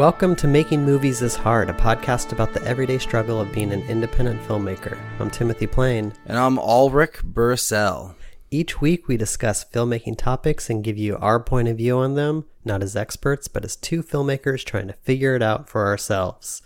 [0.00, 3.82] Welcome to Making Movies is Hard, a podcast about the everyday struggle of being an
[3.82, 4.98] independent filmmaker.
[5.18, 6.14] I'm Timothy Plain.
[6.24, 8.14] And I'm Alrik Bursell.
[8.50, 12.46] Each week we discuss filmmaking topics and give you our point of view on them,
[12.64, 16.62] not as experts, but as two filmmakers trying to figure it out for ourselves.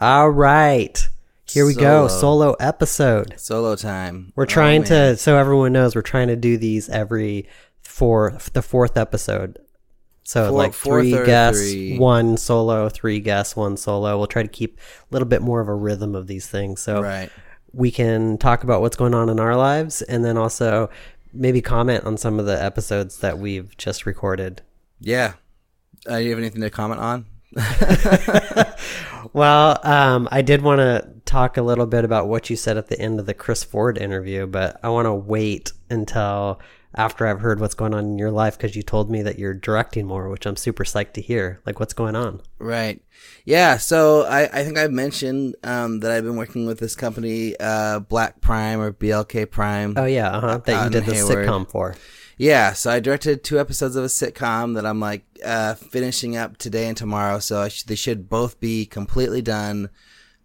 [0.00, 1.08] All right.
[1.48, 2.06] Here we go.
[2.06, 2.20] Solo.
[2.20, 3.34] Solo episode.
[3.36, 4.32] Solo time.
[4.36, 4.88] We're Oh, trying man.
[4.90, 7.48] to, so everyone knows, we're trying to do these every
[7.82, 9.58] for the fourth episode.
[10.22, 11.98] So Four- like fourth three guests, three.
[11.98, 14.16] one solo, three guests, one solo.
[14.18, 16.80] We'll try to keep a little bit more of a rhythm of these things.
[16.80, 17.30] So Right.
[17.72, 20.88] we can talk about what's going on in our lives and then also
[21.32, 24.62] maybe comment on some of the episodes that we've just recorded.
[25.00, 25.34] Yeah.
[26.08, 27.26] Uh, you have anything to comment on?
[29.34, 32.88] Well, um, I did want to talk a little bit about what you said at
[32.88, 36.58] the end of the Chris Ford interview, but I want to wait until
[36.94, 39.54] after I've heard what's going on in your life because you told me that you're
[39.54, 41.60] directing more, which I'm super psyched to hear.
[41.64, 42.40] Like, what's going on?
[42.58, 43.02] Right.
[43.44, 43.76] Yeah.
[43.76, 48.00] So I, I think I've mentioned um, that I've been working with this company, uh,
[48.00, 49.94] Black Prime or BLK Prime.
[49.96, 51.46] Oh yeah, uh-huh, that you did the Hayward.
[51.46, 51.94] sitcom for.
[52.36, 56.56] Yeah, so I directed two episodes of a sitcom that I'm like uh, finishing up
[56.56, 57.38] today and tomorrow.
[57.38, 59.90] So I sh- they should both be completely done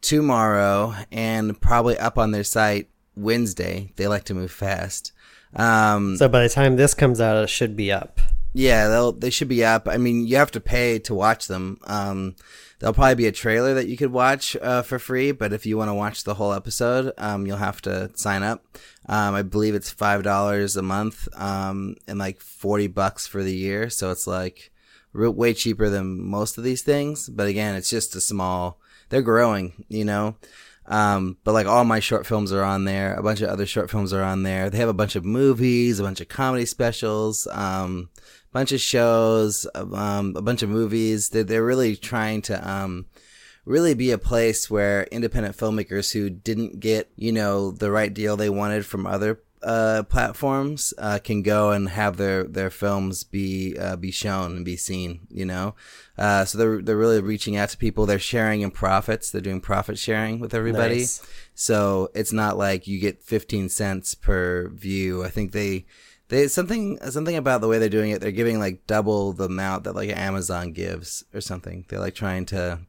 [0.02, 3.94] tomorrow and probably up on their site Wednesday.
[3.96, 5.14] They like to move fast.
[5.56, 8.20] Um, So by the time this comes out, it should be up.
[8.54, 9.88] yeah, they'll they should be up.
[9.88, 11.80] I mean, you have to pay to watch them.
[11.86, 12.36] Um,
[12.80, 15.78] there'll probably be a trailer that you could watch uh, for free, but if you
[15.78, 18.66] want to watch the whole episode, um, you'll have to sign up.
[19.08, 23.56] Um, I believe it's five dollars a month, um, and like forty bucks for the
[23.56, 23.90] year.
[23.90, 24.72] So it's like
[25.14, 27.30] real, way cheaper than most of these things.
[27.30, 28.80] But again, it's just a small.
[29.10, 30.36] They're growing, you know.
[30.88, 33.16] Um, but like all my short films are on there.
[33.16, 34.70] A bunch of other short films are on there.
[34.70, 38.80] They have a bunch of movies, a bunch of comedy specials, um, a bunch of
[38.80, 41.30] shows, um, a bunch of movies.
[41.30, 43.08] They're, they're really trying to, um,
[43.66, 48.38] really be a place where independent filmmakers who didn't get, you know, the right deal
[48.38, 53.76] they wanted from other uh, platforms uh, can go and have their, their films be
[53.80, 55.28] uh, be shown and be seen.
[55.30, 55.76] You know,
[56.18, 58.06] uh, so they're they're really reaching out to people.
[58.06, 59.32] They're sharing in profits.
[59.32, 61.00] They're doing profit sharing with everybody.
[61.00, 61.26] Nice.
[61.56, 65.24] So it's not like you get 15 cents per view.
[65.24, 65.86] I think they
[66.28, 68.22] they something something about the way they're doing it.
[68.22, 71.86] They're giving like double the amount that like Amazon gives or something.
[71.90, 72.82] They're like trying to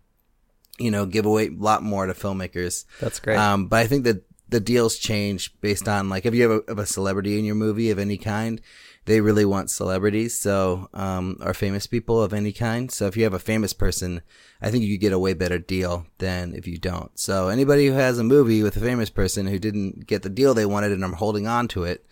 [0.79, 2.85] you know give away a lot more to filmmakers.
[3.01, 3.39] That's great.
[3.39, 6.65] Um, but I think that the deals change based on like if you have a,
[6.69, 8.61] have a celebrity in your movie of any kind,
[9.07, 12.91] they really want celebrities, so um, or famous people of any kind.
[12.91, 14.21] So if you have a famous person,
[14.61, 17.17] I think you get a way better deal than if you don't.
[17.19, 20.55] So anybody who has a movie with a famous person who didn't get the deal
[20.55, 22.05] they wanted and are holding on to it,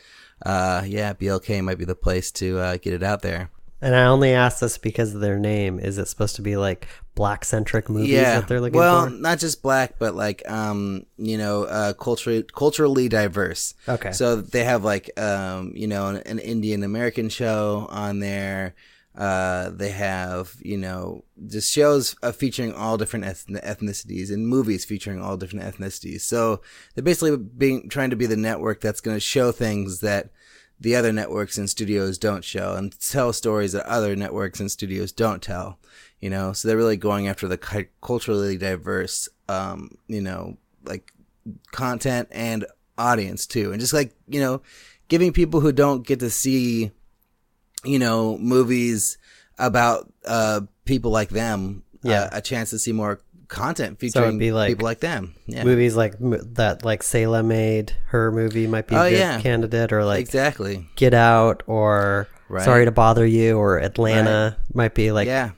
[0.46, 3.50] uh, yeah, BLK might be the place to uh, get it out there.
[3.84, 5.78] And I only asked this because of their name.
[5.78, 8.40] Is it supposed to be like black centric movies yeah.
[8.40, 9.10] that they're looking well, for?
[9.10, 13.74] Well, not just black, but like um, you know, uh, culturally culturally diverse.
[13.86, 14.12] Okay.
[14.12, 18.74] So they have like um, you know, an, an Indian American show on there.
[19.14, 24.86] Uh, they have you know just shows uh, featuring all different ethn- ethnicities and movies
[24.86, 26.22] featuring all different ethnicities.
[26.22, 26.62] So
[26.94, 30.30] they're basically being trying to be the network that's going to show things that
[30.80, 35.12] the other networks and studios don't show and tell stories that other networks and studios
[35.12, 35.78] don't tell
[36.20, 41.12] you know so they're really going after the culturally diverse um you know like
[41.72, 42.64] content and
[42.98, 44.60] audience too and just like you know
[45.08, 46.90] giving people who don't get to see
[47.84, 49.18] you know movies
[49.58, 52.22] about uh people like them Yeah.
[52.22, 55.64] uh, a chance to see more content So featuring be like people like them yeah
[55.64, 59.40] Movies like that, like Selah made her movie might be a Oh, good yeah.
[59.40, 62.64] candidate, or like exactly Get Out, or Right.
[62.64, 65.50] Sorry to Bother You, or Atlanta might be like yeah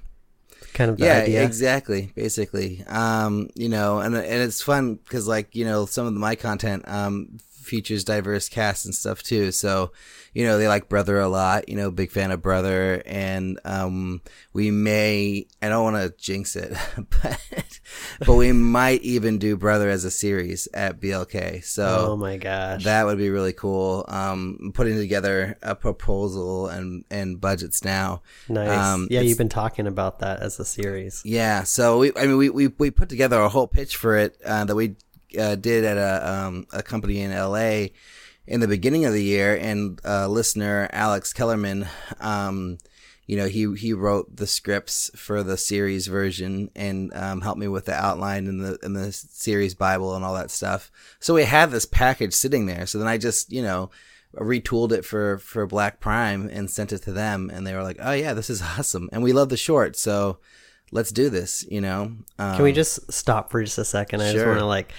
[0.75, 1.42] kind of the yeah idea.
[1.42, 6.12] exactly basically um you know and and it's fun because like you know some of
[6.12, 9.92] my content um features diverse casts and stuff too so
[10.32, 14.20] you know they like brother a lot you know big fan of brother and um
[14.52, 16.76] we may i don't want to jinx it
[17.22, 17.80] but
[18.24, 22.84] but we might even do brother as a series at blk so oh my gosh,
[22.84, 24.04] that would be really cool.
[24.08, 28.22] Um, putting together a proposal and and budgets now.
[28.48, 28.70] nice.
[28.70, 31.22] um, yeah, you've been talking about that as a series.
[31.24, 34.40] Yeah, so we, I mean, we, we, we put together a whole pitch for it
[34.44, 34.96] uh, that we
[35.38, 37.93] uh, did at a um, a company in L.A.
[38.47, 41.87] in the beginning of the year, and uh, listener Alex Kellerman,
[42.21, 42.79] um,
[43.27, 47.69] you know, he he wrote the scripts for the series version and um, helped me
[47.69, 50.93] with the outline and the and the series Bible and all that stuff.
[51.19, 52.87] So we had this package sitting there.
[52.87, 53.91] So then I just you know
[54.37, 57.99] retooled it for for Black Prime and sent it to them, and they were like,
[58.00, 60.38] "Oh yeah, this is awesome," and we love the short, so
[60.93, 61.65] let's do this.
[61.69, 62.03] You know,
[62.38, 64.23] um, Can we just stop for just a second?
[64.23, 64.93] I just want to like.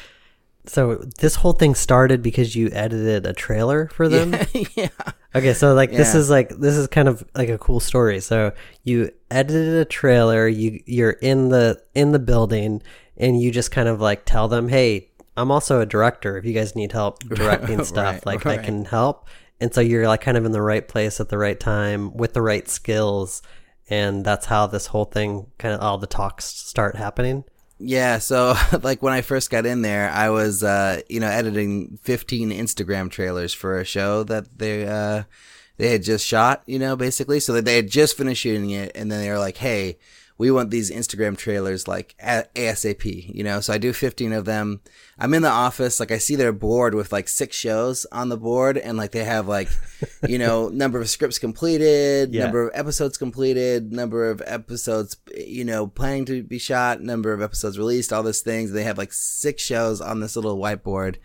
[0.68, 4.36] So this whole thing started because you edited a trailer for them.
[4.76, 4.90] yeah.
[5.36, 8.20] Okay, so like this is like this is kind of like a cool story.
[8.20, 8.54] So
[8.84, 12.82] you edited a trailer, you you're in the in the building
[13.18, 16.38] and you just kind of like tell them, "Hey, I'm also a director.
[16.38, 19.28] If you guys need help directing stuff, Right, like I can help."
[19.60, 22.34] And so you're like kind of in the right place at the right time with
[22.34, 23.42] the right skills,
[23.90, 27.44] and that's how this whole thing kind of all the talks start happening.
[27.80, 32.00] Yeah, so like when I first got in there, I was uh, you know editing
[32.04, 35.24] 15 Instagram trailers for a show that they uh,
[35.78, 37.40] they had just shot, you know, basically.
[37.40, 39.98] So that they had just finished shooting it, and then they were like, "Hey,
[40.38, 43.60] we want these Instagram trailers like ASAP," you know.
[43.60, 44.82] So I do 15 of them.
[45.20, 48.38] I'm in the office, like I see their board with like six shows on the
[48.38, 49.68] board, and like they have like,
[50.28, 52.44] you know, number of scripts completed, Yeah.
[52.44, 57.42] number of episodes completed, number of episodes, you know, planning to be shot, number of
[57.42, 58.72] episodes released, all those things.
[58.72, 61.16] They have like six shows on this little whiteboard.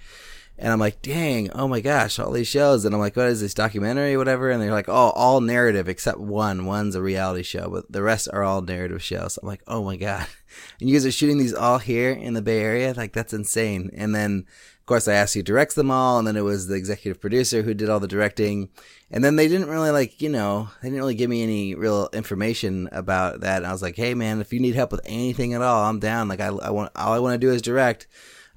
[0.58, 2.84] And I'm like, dang, oh my gosh, all these shows.
[2.84, 4.50] And I'm like, what is this documentary, whatever?
[4.50, 6.66] And they're like, oh, all narrative except one.
[6.66, 9.38] One's a reality show, but the rest are all narrative shows.
[9.38, 10.26] I'm like, oh my God.
[10.78, 12.92] And you guys are shooting these all here in the Bay Area?
[12.94, 13.90] Like, that's insane.
[13.94, 14.44] And then,
[14.80, 16.18] of course, I asked who directs them all.
[16.18, 18.68] And then it was the executive producer who did all the directing.
[19.10, 22.10] And then they didn't really like, you know, they didn't really give me any real
[22.12, 23.58] information about that.
[23.58, 26.00] And I was like, hey man, if you need help with anything at all, I'm
[26.00, 26.28] down.
[26.28, 28.06] Like I, I want, all I want to do is direct.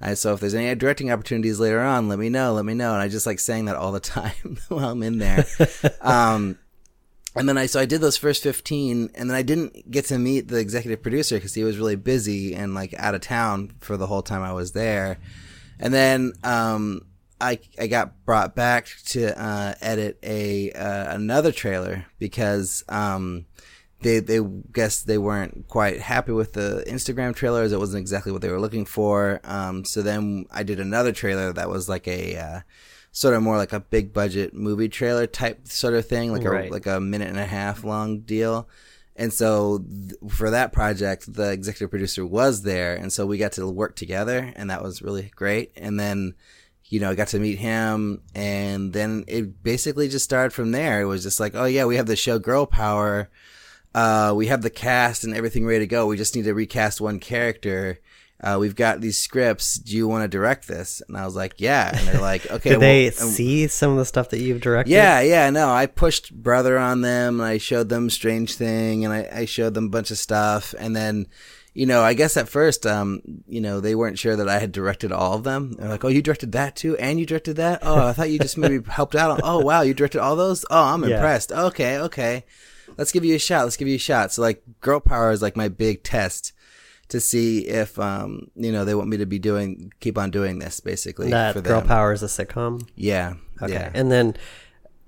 [0.00, 2.92] And so if there's any directing opportunities later on, let me know, let me know.
[2.92, 5.46] And I just like saying that all the time while I'm in there.
[6.00, 6.58] um,
[7.34, 10.18] and then I, so I did those first 15 and then I didn't get to
[10.18, 13.96] meet the executive producer because he was really busy and like out of town for
[13.96, 15.18] the whole time I was there.
[15.78, 17.02] And then, um,
[17.38, 23.44] I, I got brought back to, uh, edit a, uh, another trailer because, um,
[24.02, 24.40] they, they
[24.72, 27.72] guess they weren't quite happy with the Instagram trailers.
[27.72, 29.40] It wasn't exactly what they were looking for.
[29.44, 32.60] Um, so then I did another trailer that was like a, uh,
[33.12, 36.68] sort of more like a big budget movie trailer type sort of thing, like Right.
[36.68, 38.68] a, like a minute and a half long deal.
[39.18, 42.94] And so th- for that project, the executive producer was there.
[42.94, 45.72] And so we got to work together and that was really great.
[45.76, 46.34] And then,
[46.84, 51.00] you know, I got to meet him and then it basically just started from there.
[51.00, 53.30] It was just like, oh yeah, we have the show Girl Power.
[53.96, 56.06] Uh, we have the cast and everything ready to go.
[56.06, 57.98] We just need to recast one character.
[58.38, 59.76] Uh, we've got these scripts.
[59.76, 61.00] Do you want to direct this?
[61.08, 61.96] And I was like, yeah.
[61.96, 62.70] And they're like, okay.
[62.70, 64.92] Did they well, and- see some of the stuff that you've directed?
[64.92, 65.70] yeah, yeah, no.
[65.70, 69.72] I pushed brother on them and I showed them Strange Thing and I, I showed
[69.72, 71.26] them a bunch of stuff and then
[71.72, 74.72] you know, I guess at first, um, you know, they weren't sure that I had
[74.72, 75.72] directed all of them.
[75.74, 77.80] They're like, "Oh, you directed that too, and you directed that.
[77.82, 79.30] Oh, I thought you just maybe helped out.
[79.32, 80.64] On, oh, wow, you directed all those.
[80.70, 81.16] Oh, I'm Yeah.
[81.16, 81.52] impressed.
[81.52, 82.46] Okay, okay,
[82.96, 83.64] let's give you a shot.
[83.64, 84.32] Let's give you a shot.
[84.32, 86.52] So, like, Girl Power is like my big test
[87.08, 90.58] to see if, um, you know, they want me to be doing, keep on doing
[90.58, 91.30] this, basically.
[91.30, 91.86] That Girl them.
[91.86, 92.88] Power is a sitcom.
[92.96, 93.34] Yeah.
[93.62, 93.74] Okay.
[93.74, 93.90] Yeah.
[93.94, 94.36] And then,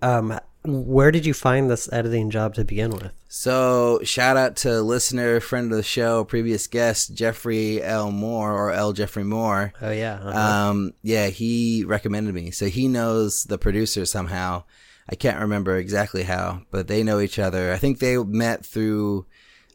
[0.01, 3.13] um, where did you find this editing job to begin with?
[3.29, 8.11] So shout out to listener, friend of the show, previous guest Jeffrey L.
[8.11, 8.93] Moore or L.
[8.93, 9.73] Jeffrey Moore.
[9.81, 10.15] Oh yeah.
[10.23, 10.71] uh-huh.
[10.71, 12.51] Um, yeah, he recommended me.
[12.51, 14.65] So he knows the producer somehow.
[15.09, 17.73] I can't remember exactly how, but they know each other.
[17.73, 19.27] I think they met through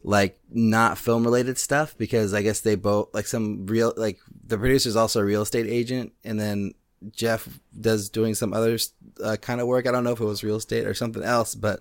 [0.04, 4.58] like not film related stuff because I guess they both like some real like the
[4.58, 6.74] producer's also a real estate agent and then
[7.10, 7.48] Jeff
[7.78, 8.78] does doing some other
[9.22, 9.86] uh, kind of work.
[9.86, 11.80] I don't know if it was real estate or something else, but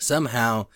[0.00, 0.66] somehow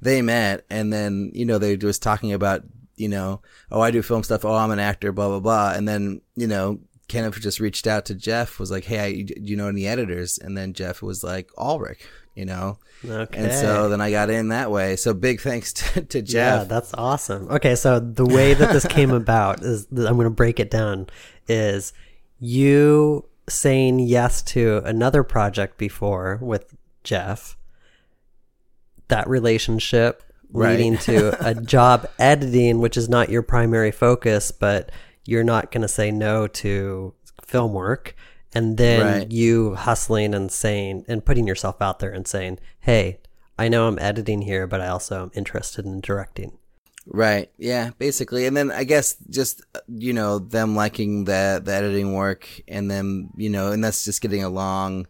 [0.00, 2.62] they met and then you know they was talking about
[2.96, 3.40] you know
[3.70, 6.46] oh i do film stuff oh i'm an actor blah blah blah and then you
[6.46, 9.86] know kenneth just reached out to jeff was like hey I, do you know any
[9.86, 11.98] editors and then jeff was like Alrik
[12.34, 13.44] you know okay.
[13.44, 16.68] and so then i got in that way so big thanks to, to yeah, jeff
[16.68, 17.48] that's awesome.
[17.48, 21.08] Okay, so the way that this came about is I'm going to break it down.
[21.48, 21.92] Is
[22.38, 27.56] you saying yes to another project before with Jeff?
[29.08, 30.78] That relationship Right.
[30.78, 34.90] leading to a job editing, which is not your primary focus, but
[35.28, 37.12] you're not going to say no to
[37.44, 38.14] film work.
[38.54, 39.30] And then Right.
[39.30, 43.18] you hustling and saying and putting yourself out there and saying, "Hey,
[43.58, 46.52] I know I'm editing here, but I also am interested in directing."
[47.06, 47.50] Right.
[47.58, 48.46] Yeah, basically.
[48.46, 52.90] And then I guess just uh, you know them liking the the editing work and
[52.90, 55.06] then you know and that's just getting along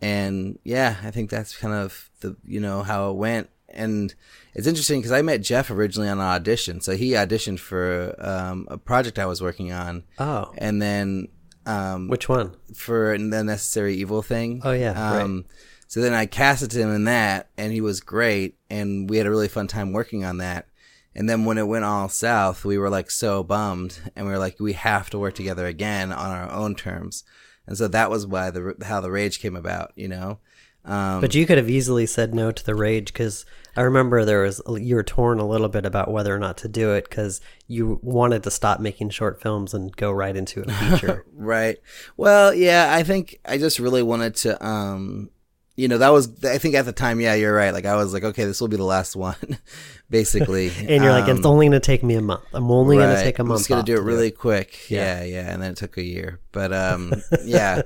[0.00, 4.14] and yeah, I think that's kind of the you know how it went and
[4.54, 6.80] it's interesting because I met Jeff originally on an audition.
[6.80, 11.28] So he auditioned for um, a project I was working on Oh, and then
[11.66, 12.56] um which one?
[12.74, 14.60] for the necessary evil thing.
[14.64, 15.22] Oh, yeah, right.
[15.22, 15.44] Um,
[15.86, 19.30] so then I casted him in that, and he was great, and we had a
[19.30, 20.66] really fun time working on that.
[21.14, 24.38] And then when it went all south, we were like so bummed, and we were
[24.38, 27.24] like, we have to work together again on our own terms.
[27.66, 30.38] And so that was why the how the rage came about, you know.
[30.84, 33.44] Um, But you could have easily said no to the rage because
[33.76, 36.68] I remember there was you were torn a little bit about whether or not to
[36.68, 40.72] do it because you wanted to stop making short films and go right into a
[40.72, 41.24] feature.
[41.34, 41.78] Right.
[42.16, 45.30] Well, yeah, I think I just really wanted to um
[45.74, 47.72] you know, that was I think at the time, yeah, you're right.
[47.72, 49.36] Like I was like, okay, this will be the last one
[50.10, 50.68] basically.
[50.78, 52.42] and you're like, Um, it's only going to take me a month.
[52.52, 53.22] I'm only going to right.
[53.24, 53.60] take a I'm month.
[53.60, 54.90] just gonna do it to really quick.
[54.90, 55.22] Yeah.
[55.22, 55.24] Yeah.
[55.42, 56.40] yeah, and then it took a year.
[56.52, 57.82] But um yeah.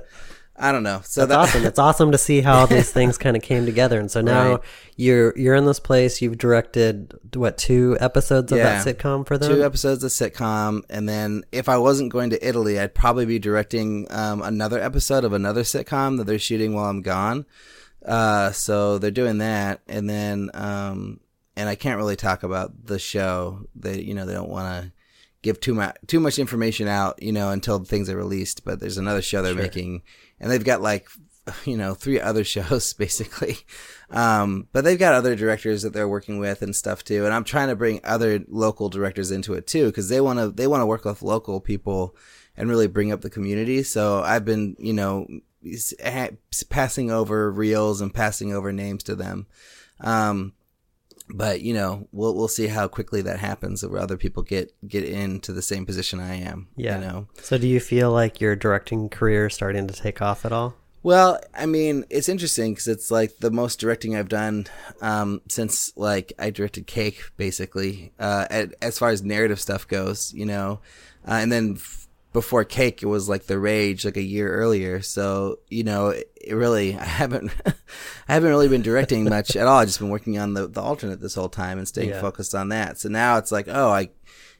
[0.59, 1.01] I don't know.
[1.03, 1.65] So That's that, awesome.
[1.67, 3.99] It's awesome to see how all these things kind of came together.
[3.99, 4.59] And so now Right.
[4.95, 6.19] you're you're in this place.
[6.21, 8.83] You've directed what two episodes of Yeah.
[8.83, 9.53] that sitcom for them?
[9.53, 13.37] two episodes of sitcom and then if i wasn't going to italy i'd probably be
[13.37, 17.45] directing um, another episode of another sitcom that they're shooting while i'm gone
[18.05, 21.19] uh, so they're doing that and then um,
[21.55, 24.91] and i can't really talk about the show they you know they don't want to
[25.43, 28.97] give too much too much information out you know until things are released but there's
[28.97, 29.61] another show they're Sure.
[29.61, 30.01] making
[30.39, 31.07] and they've got like
[31.65, 33.57] you know three other shows basically.
[34.09, 37.25] Um, but they've got other directors that they're working with and stuff too.
[37.25, 40.49] And i'm trying to bring other local directors into it too because they want to
[40.49, 42.15] they want to work with local people
[42.55, 43.83] and really bring up the community.
[43.83, 45.27] So i've been you know
[46.69, 49.47] passing over reels and passing over names to them.
[49.99, 50.53] Um,
[51.29, 55.03] but you know we'll we'll see how quickly that happens where other people get get
[55.03, 56.95] into the same position i am Yeah.
[56.99, 60.45] you know So do you feel like your directing career is starting to take off
[60.45, 60.75] at all?
[61.03, 64.65] Well, I mean, it's interesting because it's like the most directing I've done
[65.01, 68.11] um, since like I directed Cake, basically.
[68.19, 70.81] Uh, at, as far as narrative stuff goes, you know,
[71.25, 75.01] uh, and then f- before Cake, it was like The Rage, like a year earlier.
[75.01, 79.67] So you know, it, it really, I haven't, I haven't really been directing much at
[79.67, 79.79] all.
[79.79, 82.21] I've just been working on the the alternate this whole time and staying Yeah.
[82.21, 82.99] focused on that.
[82.99, 84.09] So now it's like, oh, I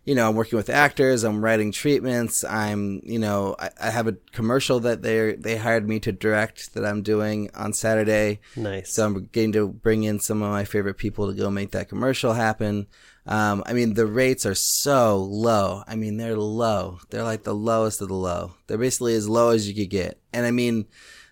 [0.06, 4.08] you know, I'm working with actors, I'm writing treatments, I'm, you know, I, I have
[4.08, 8.40] a commercial that they they hired me to direct that I'm doing on Saturday.
[8.56, 8.94] Nice.
[8.94, 11.90] So I'm getting to bring in some of my favorite people to go make that
[11.90, 12.88] commercial happen.
[13.28, 15.84] Um, I mean, the rates are so low.
[15.88, 17.00] I mean, they're low.
[17.10, 18.54] They're like the lowest of the low.
[18.68, 20.20] They're basically as low as you could get.
[20.34, 20.86] And I mean,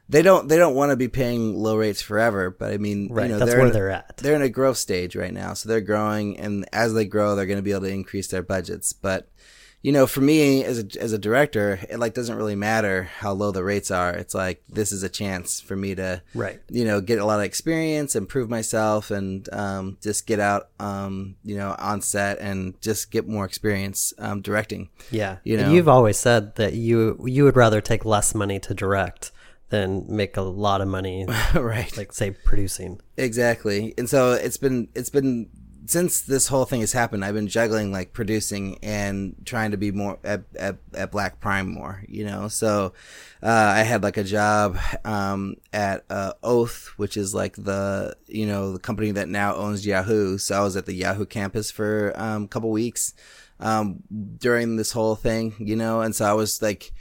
[0.10, 2.52] they don't they don't want to be paying low rates forever.
[2.52, 3.24] But I mean, right.
[3.24, 4.18] you know, That's they're where in- they're at.
[4.18, 7.46] they're in a growth stage right now, so they're growing, and as they grow, they're
[7.46, 8.94] going to be able to increase their budgets.
[8.94, 9.30] But
[9.86, 13.34] you know, for me as a as a director, it like doesn't really matter how
[13.34, 14.12] low the rates are.
[14.22, 16.60] It's like this is a chance for me to Right.
[16.72, 21.36] you know get a lot of experience, improve myself, and um, just get out um,
[21.44, 24.90] you know on set and just get more experience um, directing.
[25.12, 25.38] Yeah.
[25.44, 25.74] You And know?
[25.74, 29.32] You've always said that you you would rather take less money to direct
[29.70, 31.96] than make a lot of money, right.
[31.96, 33.02] like say producing.
[33.18, 33.94] Exactly.
[34.00, 35.50] And so it's been it's been
[35.86, 39.92] since this whole thing has happened, I've been juggling like producing and trying to be
[39.92, 42.48] more at, at, at Black Prime more, you know.
[42.48, 42.94] So
[43.44, 48.46] uh, I had like a job um, at uh, Oath, which is like the you
[48.46, 50.38] know the company that now owns Yahoo.
[50.38, 53.14] So I was at the Yahoo campus for um, a couple weeks
[53.60, 54.04] um,
[54.38, 56.92] during this whole thing, you know, and so I was like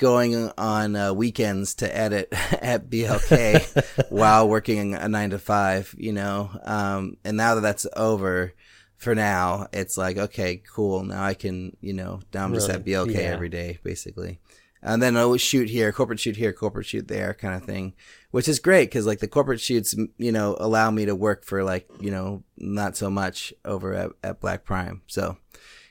[0.00, 2.28] going on uh, weekends to edit
[2.60, 6.50] at BLK while working a nine to five, you know.
[6.64, 8.52] Um, and now that that's over
[8.96, 11.04] for now, it's like, okay, cool.
[11.04, 13.20] Now I can, you know, now I'm just at BLK Yeah.
[13.20, 14.40] every day, basically.
[14.82, 17.92] And then I always shoot here, corporate shoot here, corporate shoot there kind of thing,
[18.30, 21.62] which is great because like the corporate shoots, you know, allow me to work for
[21.62, 25.02] like, you know, not so much over at, at Black Prime.
[25.06, 25.36] So,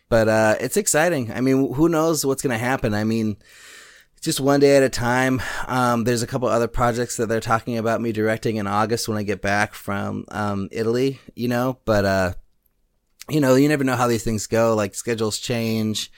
[0.10, 1.32] but, uh, it's exciting.
[1.32, 2.96] I mean, who knows what's going to happen?
[2.96, 3.38] I mean,
[4.20, 5.42] just one day at a time.
[5.68, 9.18] Um, there's a couple other projects that they're talking about me directing in August when
[9.18, 12.34] I get back from um, Italy, you know, but uh,
[13.30, 14.76] you know, you never know how these things go.
[14.76, 16.12] Like schedules change,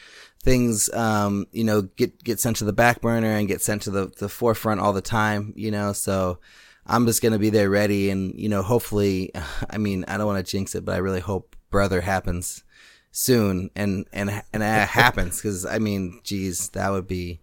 [0.44, 3.92] things, um, you know, get get sent to the back burner and get sent to
[3.92, 5.94] the the forefront all the time, you know.
[5.94, 6.40] So
[6.86, 9.32] I'm just gonna be there ready, and you know, hopefully,
[9.70, 12.64] I mean, I don't want to jinx it, but I really hope Brother happens
[13.12, 17.42] soon, and and and it happens because I mean, geez, that would be.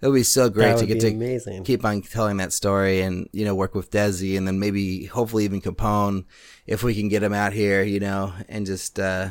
[0.00, 1.64] It would be so great to get to amazing.
[1.64, 5.44] keep on telling that story and you know work with Desi and then maybe hopefully
[5.44, 6.24] even Capone
[6.66, 9.30] if we can get him out here you know and just uh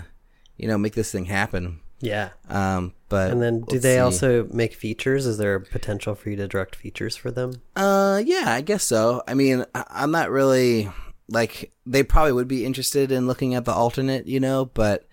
[0.58, 2.30] you know make this thing happen Yeah.
[2.50, 4.00] um but And then do they see.
[4.00, 5.26] also make features?
[5.26, 7.62] Is there a potential for you to direct features for them?
[7.78, 10.90] uh yeah I guess so I mean I'm not really
[11.30, 15.08] like they probably would be interested in looking at the alternate you know but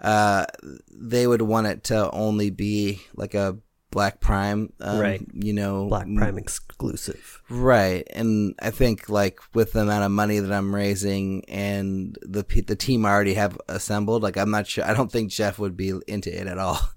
[0.00, 0.46] uh
[0.92, 3.58] they would want it to only be like a
[3.90, 5.20] Black Prime, um, Right.
[5.34, 7.42] You know, Black Prime exclusive.
[7.48, 12.44] Right, and I think like with the amount of money that I'm raising and the
[12.66, 14.84] the team I already have assembled, like I'm not sure.
[14.84, 16.78] I don't think Jeff would be into it at all.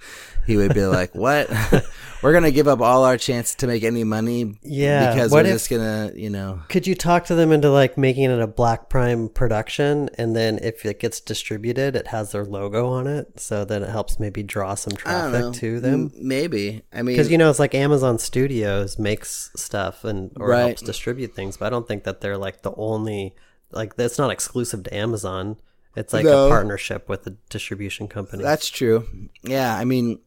[0.45, 1.50] He would be like, "What?
[2.21, 4.55] we're gonna give up all our chance to make any money?
[4.62, 7.69] Yeah, because what we're if- just gonna, you know." Could you talk to them into
[7.69, 12.31] like making it a Black Prime production, and then if it gets distributed, it has
[12.31, 15.39] their logo on it, so that it helps maybe draw some I don't know.
[15.41, 16.12] traffic to them?
[16.15, 16.81] M- Maybe.
[16.93, 20.59] I mean, Because you know, it's like Amazon Studios makes stuff and or Right.
[20.67, 23.35] helps distribute things, but I don't think that they're like the only
[23.71, 25.57] like that's not exclusive to Amazon.
[25.95, 26.47] It's like No.
[26.47, 28.41] a partnership with a distribution company.
[28.43, 29.05] That's true.
[29.43, 30.19] Yeah, I mean,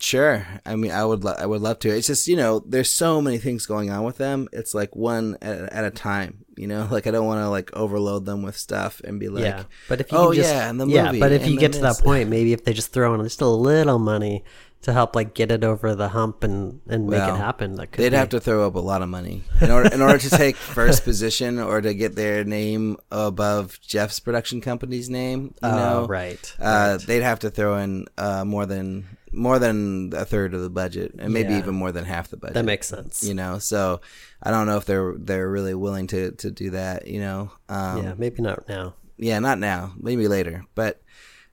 [0.00, 0.46] sure.
[0.66, 1.88] I mean, I would, lo- I would love to.
[1.90, 4.48] It's just you know, there's so many things going on with them.
[4.52, 6.44] It's like one at, at a time.
[6.56, 9.44] You know, like I don't want to like overload them with stuff and be like,
[9.44, 11.80] yeah, but if you oh just, yeah, and the yeah, but if you get to
[11.80, 14.44] that point, maybe if they just throw in just a little money
[14.80, 17.88] to help like get it over the hump and and make Well, it happen, that
[17.90, 20.18] could they'd be, have to throw up a lot of money in order in order
[20.18, 25.52] to take first position or to get their name above Jeff's production company's name.
[25.62, 27.06] You Oh, know, right, Uh, right.
[27.06, 31.14] They'd have to throw in uh, more than more than a third of the budget,
[31.18, 31.58] and maybe Yeah.
[31.58, 32.54] even more than half the budget.
[32.54, 33.22] that makes sense.
[33.22, 34.00] you know so
[34.42, 38.02] i don't know if they're they're really willing to to do that you know um
[38.04, 38.94] yeah, maybe not now.
[39.16, 41.00] yeah not now maybe later but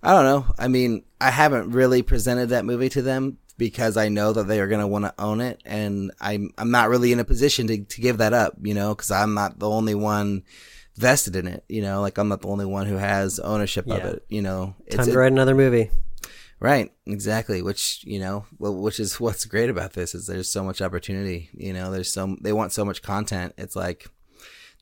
[0.03, 4.08] i don't know i mean i haven't really presented that movie to them because i
[4.10, 7.12] know that they are going to want to own it and i'm i'm not really
[7.12, 9.96] in a position to, to give that up you know because i'm not the only
[9.96, 10.44] one
[10.98, 14.00] vested in it you know like i'm not the only one who has ownership of
[14.05, 15.89] it you know Time to write another movie.
[16.59, 17.62] Right, exactly.
[17.62, 21.50] Which you know, which is what's great about this is there's so much opportunity.
[21.53, 23.53] You know, there's so they want so much content.
[23.57, 24.07] It's like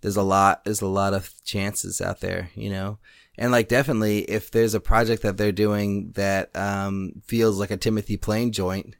[0.01, 2.49] there's a lot there's a lot of chances out there.
[2.55, 2.99] You know,
[3.37, 7.77] and like definitely if there's a project that they're doing that um, feels like a
[7.77, 8.95] Timothy Plain joint,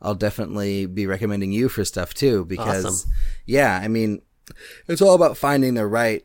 [0.00, 3.10] I'll definitely be recommending you for stuff too because Awesome.
[3.46, 4.22] yeah, I mean,
[4.88, 6.24] it's all about finding the right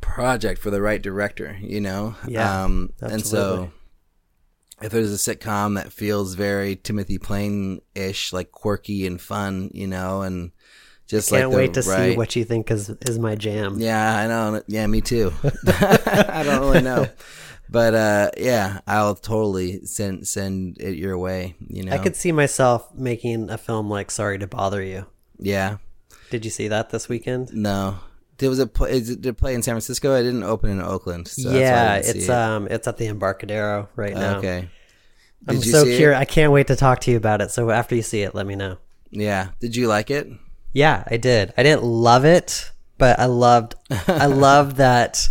[0.00, 1.58] project for the right director.
[1.60, 3.70] You know, Yeah, um, and so
[4.82, 9.86] if there's a sitcom that feels very Timothy Plain ish, like quirky and fun, you
[9.86, 10.52] know, and
[11.06, 13.78] just Can't like wait to right, see what you think is is my jam.
[13.78, 14.62] Yeah, I know.
[14.66, 15.32] Yeah, me too.
[15.66, 17.06] I don't really know,
[17.68, 21.56] but uh, yeah, I'll totally send send it your way.
[21.68, 25.06] You know, I could see myself making a film like Sorry to Bother You.
[25.38, 25.78] Yeah,
[26.30, 27.52] Did you see that this weekend?
[27.52, 27.98] no.
[28.42, 30.16] Did was a Play, is it did play in San Francisco?
[30.16, 31.28] I didn't open in Oakland.
[31.28, 32.30] So that's why I yeah, it's it.
[32.30, 34.38] um it's at the Embarcadero right now.
[34.38, 34.68] okay.
[35.46, 36.18] I'm you so curious.
[36.18, 37.52] I can't wait to talk to you about it.
[37.52, 38.78] So after you see it, let me know.
[39.12, 39.50] Yeah.
[39.60, 40.26] Did you like it?
[40.72, 41.54] Yeah, I did.
[41.56, 43.76] I didn't love it, but I loved
[44.08, 45.28] I loved that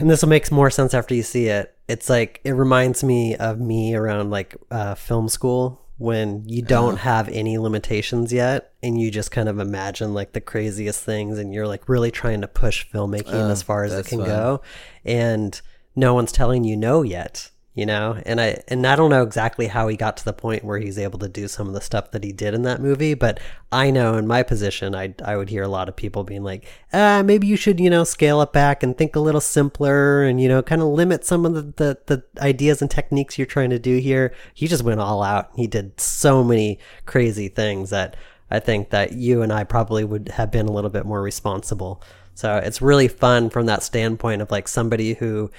[0.00, 1.76] and this will make more sense after you see it.
[1.86, 6.96] It's like it reminds me of me around like uh, film school when you don't
[6.98, 11.52] have any limitations yet and you just kind of imagine like the craziest things and
[11.52, 14.28] you're like really trying to push filmmaking as uh, far as it can fun.
[14.28, 14.62] go
[15.04, 15.60] and
[15.96, 18.20] no one's telling you no yet you know?
[18.26, 20.98] And i and i don't know exactly how he got to the point where he's
[20.98, 23.38] able to do some of the stuff that he did in that movie but
[23.70, 26.66] i know in my position i i would hear a lot of people being like
[26.92, 30.40] ah maybe you should you know scale it back and think a little simpler and
[30.40, 33.70] you know kind of limit some of the, the the ideas and techniques you're trying
[33.70, 34.32] to do here.
[34.54, 35.50] He just went all out.
[35.56, 38.16] He did so many crazy things that
[38.50, 42.02] i think that you and i probably would have been a little bit more responsible.
[42.34, 45.50] So it's really fun from that standpoint of like somebody who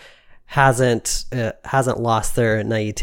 [0.49, 2.95] hasn't uh, hasn't lost their naive,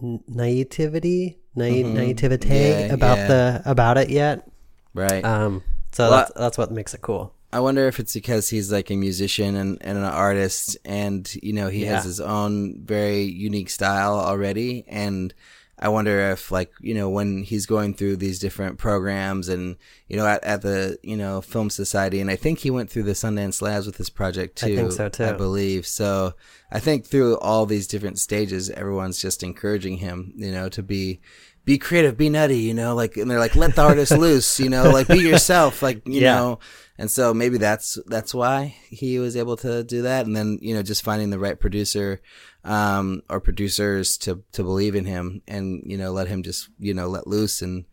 [0.00, 2.50] naivety naive, naivete Mm-hmm.
[2.88, 3.26] Yeah, about yeah.
[3.28, 4.50] the about it yet.
[4.94, 5.22] Right.
[5.22, 7.34] Um, so Well, that's that's what makes it cool.
[7.52, 11.52] I wonder if it's because he's like a musician and, and an artist and, you
[11.52, 11.96] know, he Yeah.
[11.96, 14.86] has his own very unique style already.
[14.88, 15.34] And
[15.82, 20.16] I wonder if like, you know, when he's going through these different programs and, you
[20.16, 22.20] know, at, at the, you know, film society.
[22.20, 24.72] And I think he went through the Sundance Labs with this project too.
[24.72, 25.24] I think so, too.
[25.24, 25.84] I believe.
[25.86, 26.34] So
[26.70, 31.20] I think through all these different stages, everyone's just encouraging him, you know, to be,
[31.64, 34.68] be creative, be nutty, you know, like, and they're like, let the artist loose, you
[34.68, 36.36] know, like be yourself, like, you Yeah.
[36.36, 36.58] know,
[36.98, 40.74] and so maybe that's that's why he was able to do that and then you
[40.74, 42.20] know just finding the right producer
[42.64, 46.94] um or producers to to believe in him and you know let him just you
[46.94, 47.84] know let loose and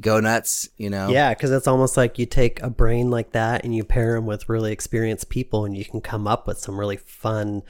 [0.00, 3.64] go nuts you know Yeah, because it's almost like you take a brain like that
[3.64, 6.78] and you pair him with really experienced people, and you can come up with some
[6.78, 7.62] really fun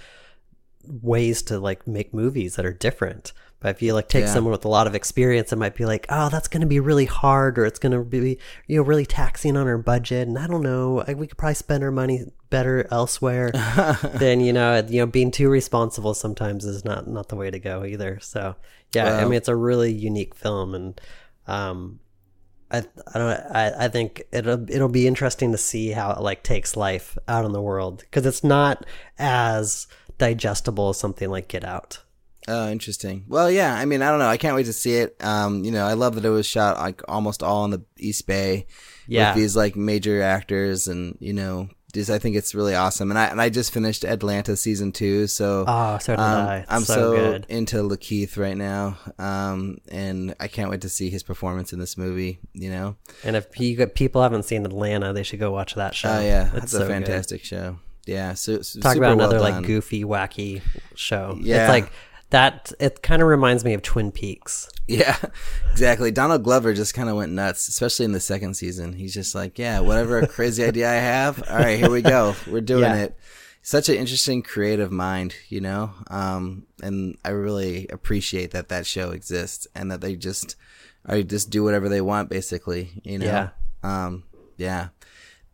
[0.84, 3.32] ways to like make movies that are different.
[3.60, 4.32] But if you like take Yeah.
[4.34, 6.78] someone with a lot of experience, it might be like, oh, that's going to be
[6.78, 10.38] really hard, or it's going to be you know really taxing on our budget, and
[10.38, 13.50] I don't know, I- we could probably spend our money better elsewhere.
[14.14, 17.58] then you know, you know, being too responsible sometimes is not not the way to
[17.58, 18.18] go either.
[18.20, 18.56] So
[18.94, 21.00] yeah, I mean, it's a really unique film, and
[21.46, 22.00] um,
[22.70, 22.78] I
[23.14, 26.76] I don't I, I think it'll it'll be interesting to see how it like takes
[26.76, 28.84] life out in the world because it's not
[29.18, 29.86] as
[30.18, 32.02] digestible as something like Get Out.
[32.48, 33.24] Oh, interesting.
[33.28, 33.74] Well, yeah.
[33.74, 34.28] I mean, I don't know.
[34.28, 35.16] I can't wait to see it.
[35.22, 38.26] Um, you know, I love that it was shot like almost all in the East
[38.26, 38.66] Bay.
[39.08, 39.30] Yeah.
[39.30, 43.10] With these like major actors, and you know, just I think it's really awesome.
[43.10, 46.64] And I and I just finished Atlanta season two, so Oh, so did um, I.
[46.68, 47.46] I'm so, so, good.
[47.48, 48.98] into Lakeith right now.
[49.18, 52.40] Um, and I can't wait to see his performance in this movie.
[52.52, 52.96] You know.
[53.22, 56.10] And if you people haven't seen Atlanta, they should go watch that show.
[56.10, 56.88] Oh yeah, It's that's so a good.
[56.88, 57.78] fantastic show.
[58.06, 58.34] Yeah.
[58.34, 59.52] So Talk super about another done.
[59.52, 60.62] like goofy, wacky
[60.94, 61.38] show.
[61.40, 61.62] Yeah.
[61.64, 61.92] It's like
[62.30, 62.72] that.
[62.80, 64.68] It kind of reminds me of Twin Peaks.
[64.88, 65.16] Yeah,
[65.72, 66.10] exactly.
[66.12, 68.92] Donald Glover just kind of went nuts, especially in the second season.
[68.92, 72.34] He's just like, yeah, whatever crazy idea I have, all right, here we go.
[72.46, 72.96] We're doing Yeah.
[72.96, 73.16] it.
[73.62, 75.90] Such an interesting creative mind, you know?
[76.08, 80.54] Um, and I really appreciate that that show exists and that they just,
[81.04, 83.26] I just do whatever they want, basically, you know?
[83.26, 83.48] Yeah.
[83.82, 84.22] Um,
[84.56, 84.88] yeah.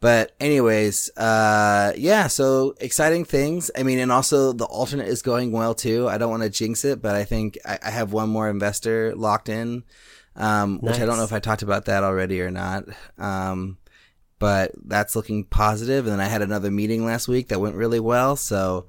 [0.02, 3.70] But anyways, uh, yeah, so exciting things.
[3.78, 6.08] I mean, and also the alternate is going well too.
[6.08, 9.14] I don't want to jinx it, but I think I, I have one more investor
[9.14, 9.84] locked in,
[10.34, 12.86] um, which I don't know if I talked about that already or not.
[13.16, 13.78] Um,
[14.40, 16.04] but that's looking positive.
[16.06, 18.34] And then I had another meeting last week that went really well.
[18.34, 18.86] So,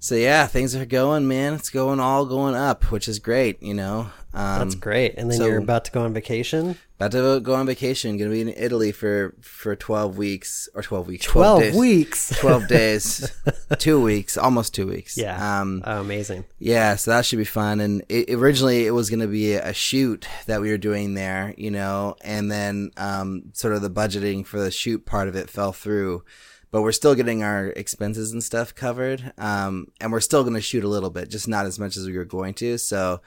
[0.00, 1.54] so yeah, things are going, man.
[1.54, 4.10] It's going all going up, which is great, you know?
[4.34, 5.14] Um, That's great.
[5.16, 6.76] And then so- you're about to go on vacation.
[6.96, 8.16] about to go on vacation.
[8.18, 11.24] Going to be in Italy for, for 12 weeks or 12 weeks.
[11.24, 11.74] Twelve days.
[11.74, 12.28] weeks.
[12.40, 13.32] 12 days,
[13.78, 15.16] two weeks, almost two weeks.
[15.16, 15.60] Yeah.
[15.60, 16.44] Um, oh, amazing.
[16.58, 17.80] yeah, so that should be fun.
[17.80, 21.54] And it, originally it was going to be a shoot that we were doing there,
[21.56, 25.48] you know, and then, um, sort of the budgeting for the shoot part of it
[25.48, 26.22] fell through,
[26.70, 29.32] but we're still getting our expenses and stuff covered.
[29.38, 32.06] Um, and we're still going to shoot a little bit, just not as much as
[32.06, 32.76] we were going to.
[32.76, 33.22] So,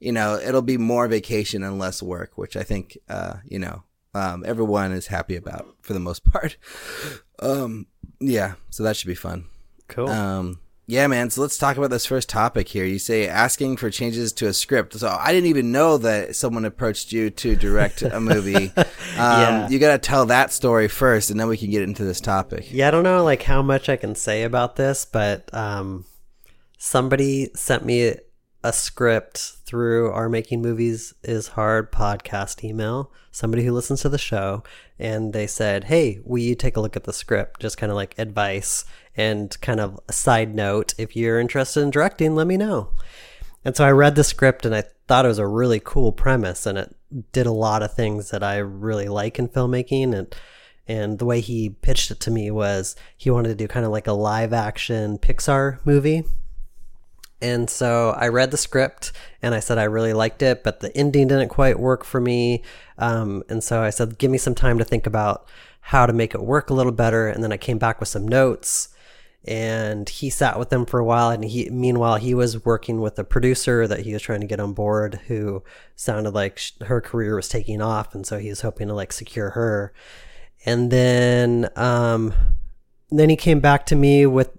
[0.00, 3.82] you know, it'll be more vacation and less work, which I think, uh, you know,
[4.14, 6.56] um, everyone is happy about for the most part.
[7.40, 7.86] Um,
[8.20, 9.46] yeah, so that should be fun.
[9.88, 10.08] Cool.
[10.08, 11.30] Um, yeah, man.
[11.30, 12.84] So let's talk about this first topic here.
[12.84, 14.94] You say asking for changes to a script.
[14.94, 18.72] So I didn't even know that someone approached you to direct a movie.
[19.16, 19.68] Um, Yeah.
[19.70, 22.70] You got to tell that story first, and then we can get into this topic.
[22.70, 26.04] Yeah, I don't know like how much I can say about this, but um,
[26.76, 28.16] somebody sent me
[28.66, 33.12] a script through our Making Movies is Hard podcast email.
[33.30, 34.64] Somebody who listens to the show,
[34.98, 37.60] and they said, "Hey, will you take a look at the script?
[37.60, 38.84] Just kind of like advice
[39.16, 40.94] and kind of a side note.
[40.98, 42.90] If you're interested in directing, let me know."
[43.64, 46.66] And so I read the script and I thought it was a really cool premise
[46.66, 46.96] and it
[47.30, 50.34] did a lot of things that I really like in filmmaking and
[50.88, 53.92] and the way he pitched it to me was he wanted to do kind of
[53.92, 56.24] like a live action Pixar movie.
[57.40, 60.96] And so I read the script and I said I really liked it, but the
[60.96, 62.62] ending didn't quite work for me.
[62.98, 65.46] Um, and so I said, give me some time to think about
[65.80, 67.28] how to make it work a little better.
[67.28, 68.88] And then I came back with some notes
[69.46, 73.18] and he sat with them for a while and he meanwhile he was working with
[73.18, 75.62] a producer that he was trying to get on board who
[75.94, 79.12] sounded like sh- her career was taking off and so he was hoping to like
[79.12, 79.92] secure her
[80.64, 82.34] and then um
[83.10, 84.50] then he came back to me with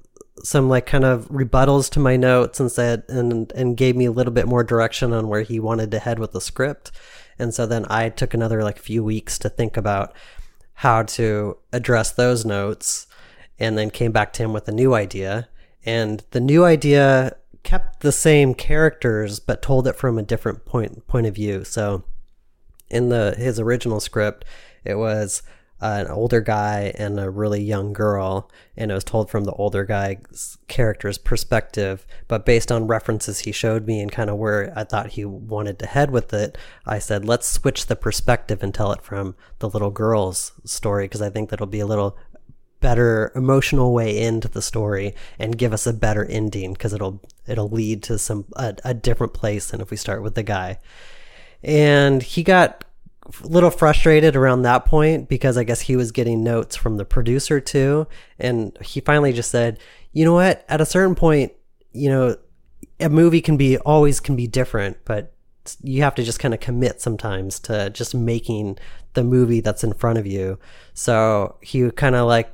[0.43, 4.11] some like kind of rebuttals to my notes and said and and gave me a
[4.11, 6.91] little bit more direction on where he wanted to head with the script
[7.39, 10.13] and so then i took another like few weeks to think about
[10.77, 13.07] how to address those notes
[13.57, 15.49] and then came back to him with a new idea.
[15.85, 21.07] And the new idea kept the same characters but told it from a different point
[21.07, 21.63] point of view.
[21.63, 22.03] So
[22.89, 24.45] in the his original script,
[24.83, 25.41] it was
[25.81, 29.51] uh, an older guy and a really young girl, and it was told from the
[29.53, 32.07] older guy's character's perspective.
[32.27, 35.77] But based on references he showed me and kind of where I thought he wanted
[35.79, 39.69] to head with it, I said, let's switch the perspective and tell it from the
[39.69, 42.17] little girl's story because I think that'll be a little
[42.79, 47.69] better emotional way into the story and give us a better ending because it'll it'll
[47.69, 50.79] lead to some a, a different place than if we start with the guy
[51.63, 52.83] and he got
[53.41, 57.59] little frustrated around that point because I guess he was getting notes from the producer
[57.59, 58.07] too.
[58.39, 59.79] And he finally just said,
[60.13, 60.65] you know what?
[60.69, 61.53] At a certain point,
[61.91, 62.37] you know,
[62.99, 65.33] a movie can be always can be different, but
[65.81, 68.77] you have to just kind of commit sometimes to just making
[69.13, 70.57] the movie that's in front of you.
[70.93, 72.51] So he kind of like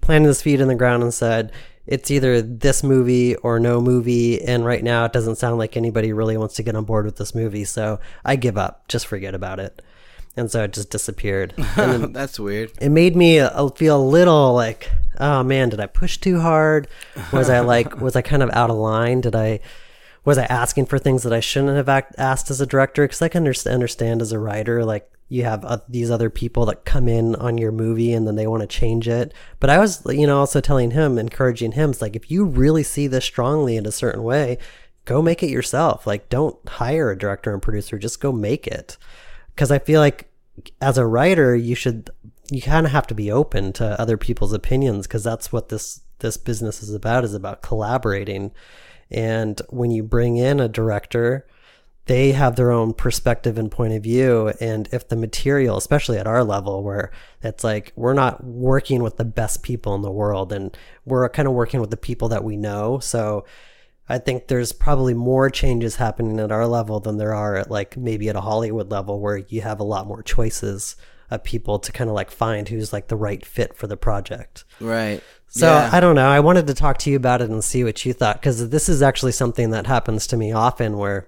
[0.00, 1.52] planted his feet in the ground and said,
[1.86, 4.42] it's either this movie or no movie.
[4.42, 7.16] And right now, it doesn't sound like anybody really wants to get on board with
[7.16, 7.64] this movie.
[7.64, 8.88] So I give up.
[8.88, 9.82] Just forget about it.
[10.36, 11.54] And so it just disappeared.
[11.76, 12.72] And That's weird.
[12.80, 16.88] it made me uh, feel a little like, oh man, did I push too hard?
[17.32, 19.20] Was I like, was I kind of out of line?
[19.20, 19.60] Did I,
[20.24, 23.04] was I asking for things that I shouldn't have act- asked as a director?
[23.04, 26.66] Because I can under- understand as a writer, like you have uh, these other people
[26.66, 29.32] that come in on your movie and then they want to change it.
[29.60, 32.82] But I was, you know, also telling him, encouraging him, it's like if you really
[32.82, 34.58] see this strongly in a certain way,
[35.04, 36.06] go make it yourself.
[36.06, 38.96] Like don't hire a director and producer, just go make it.
[39.54, 40.30] Because I feel like
[40.80, 42.10] as a writer, you should
[42.50, 46.02] you kind of have to be open to other people's opinions because that's what this
[46.18, 48.52] this business is about is about collaborating.
[49.10, 51.46] And when you bring in a director
[52.06, 54.52] they have their own perspective and point of view.
[54.60, 57.10] And if the material especially at our level where
[57.42, 61.48] it's like we're not working with the best people in the world and we're kind
[61.48, 62.98] of working with the people that we know.
[62.98, 63.44] So
[64.08, 67.96] I think there's probably more changes happening at our level than there are at like
[67.96, 70.96] maybe at a Hollywood level where you have a lot more choices
[71.30, 74.64] of people to kind of like find who's like the right fit for the project.
[74.78, 75.22] Right.
[75.48, 75.90] So Yeah.
[75.92, 76.28] I don't know.
[76.28, 78.88] I wanted to talk to you about it and see what you thought because this
[78.88, 81.26] is actually something that happens to me often where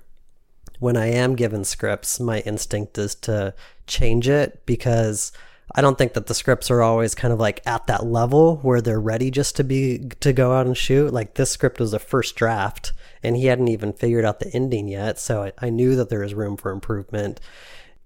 [0.78, 3.54] when I am given scripts, my instinct is to
[3.86, 5.32] change it because
[5.76, 8.80] I don't think that the scripts are always kind of like at that level where
[8.80, 11.12] they're ready just to be to go out and shoot.
[11.12, 14.88] Like this script was a first draft and he hadn't even figured out the ending
[14.88, 17.40] yet, so I, I knew that there was room for improvement.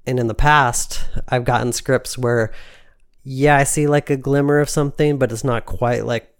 [0.06, 2.52] And in the past, I've gotten scripts where
[3.22, 6.34] yeah, I see like a glimmer of something, but it's not quite like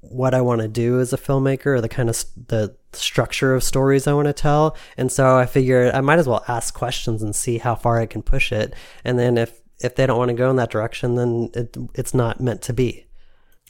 [0.00, 3.54] what I want to do as a filmmaker or the kind of s- the structure
[3.54, 4.76] of stories I want to tell.
[4.96, 8.06] And so I figured I might as well ask questions and see how far I
[8.06, 8.72] can push it.
[9.04, 12.14] And then if if they don't want to go in that direction, then it, it's
[12.14, 13.06] not meant to be.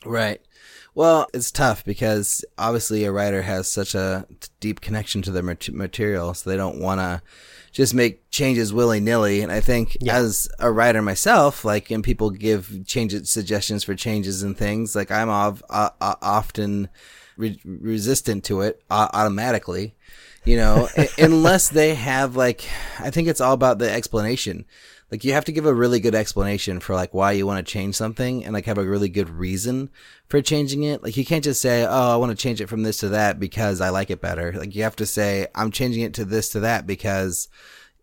[0.05, 0.41] Right.
[0.95, 4.27] Well, it's tough because obviously a writer has such a
[4.59, 7.23] deep connection to their material, so they don't want to
[7.71, 9.41] just make changes willy nilly.
[9.41, 14.43] And I think as a writer myself, like, and people give changes, suggestions for changes
[14.43, 16.89] and things, like I'm of, uh, uh, often
[17.37, 19.95] re- resistant to it uh, automatically.
[20.45, 22.65] You know, unless they have like,
[22.99, 24.65] I think it's all about the explanation
[25.11, 27.73] like you have to give a really good explanation for like why you want to
[27.73, 29.91] change something and like have a really good reason
[30.29, 31.03] for changing it.
[31.03, 33.41] Like you can't just say oh i want to change it from this to that
[33.41, 34.53] because i like it better.
[34.53, 37.49] Like you have to say i'm changing it to this to that because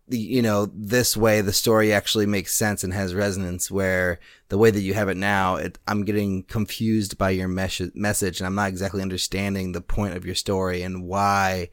[0.08, 4.70] you know this way the story actually makes sense and has resonance where the way
[4.70, 8.54] that you have it now it, i'm getting confused by your mes- message and i'm
[8.54, 11.68] not exactly understanding the point of your story and why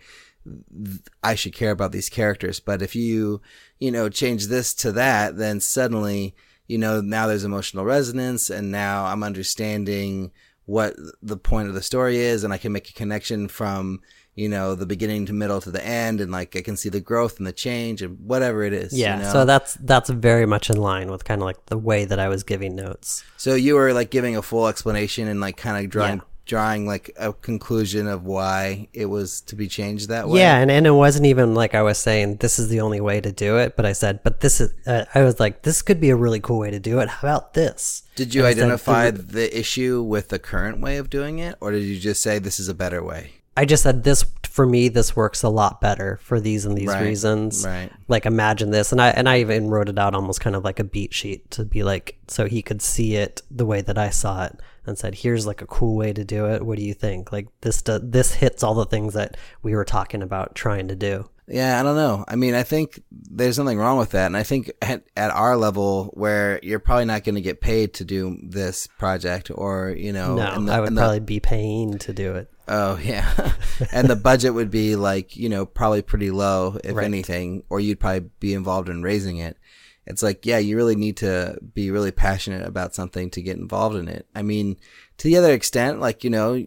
[1.23, 2.59] I should care about these characters.
[2.59, 3.41] But if you,
[3.79, 6.35] you know, change this to that, then suddenly,
[6.67, 10.31] you know, now there's emotional resonance and now I'm understanding
[10.65, 14.01] what the point of the story is and I can make a connection from,
[14.35, 17.01] you know, the beginning to middle to the end and like I can see the
[17.01, 18.97] growth and the change and whatever it is.
[18.97, 19.17] Yeah.
[19.17, 19.31] You know?
[19.33, 22.29] So that's that's very much in line with kind of like the way that I
[22.29, 23.23] was giving notes.
[23.37, 26.23] So you were like giving a full explanation and like kind of drawing Yeah.
[26.45, 30.39] Drawing like a conclusion of why it was to be changed that way.
[30.39, 33.21] Yeah, and, and it wasn't even like I was saying this is the only way
[33.21, 34.73] to do it, but I said, but this is.
[34.85, 37.07] Uh, I was like, this could be a really cool way to do it.
[37.09, 38.03] How about this?
[38.15, 41.55] Did you And I said, identify the issue with the current way of doing it,
[41.61, 43.35] or did you just say this is a better way?
[43.55, 44.89] I just said this for me.
[44.89, 47.63] This works a lot better for these and these Right, reasons.
[47.63, 47.91] right.
[48.07, 50.79] Like imagine this, and I and I even wrote it out almost kind of like
[50.79, 54.09] a beat sheet to be like so he could see it the way that I
[54.09, 56.65] saw it, and said, "Here's like a cool way to do it.
[56.65, 57.31] What do you think?
[57.31, 60.95] Like this do, this hits all the things that we were talking about trying to
[60.95, 62.23] do." Yeah, I don't know.
[62.27, 65.57] I mean, I think there's nothing wrong with that, and I think at, at our
[65.57, 70.13] level, where you're probably not going to get paid to do this project, or you
[70.13, 72.49] know, No, the- I would the- probably be paying to do it.
[72.69, 73.29] Oh yeah,
[73.91, 77.03] and the budget would be like you know probably pretty low if Right.
[77.03, 79.57] anything, or you'd probably be involved in raising it.
[80.05, 83.95] It's like yeah, you really need to be really passionate about something to get involved
[83.95, 84.27] in it.
[84.35, 84.77] I mean,
[85.17, 86.65] to the other extent, like you know,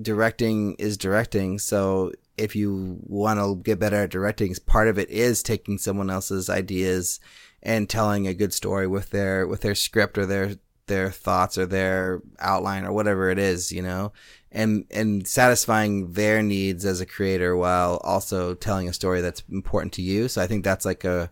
[0.00, 1.58] directing is directing.
[1.58, 6.10] So if you want to get better at directing, part of it is taking someone
[6.10, 7.20] else's ideas
[7.62, 11.66] and telling a good story with their with their script or their their thoughts or
[11.66, 14.12] their outline or whatever it is, you know,
[14.50, 19.92] and and satisfying their needs as a creator while also telling a story that's important
[19.94, 20.28] to you.
[20.28, 21.30] So I think that's like a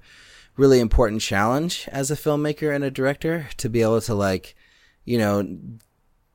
[0.56, 4.54] really important challenge as a filmmaker and a director to be able to like,
[5.04, 5.58] you know,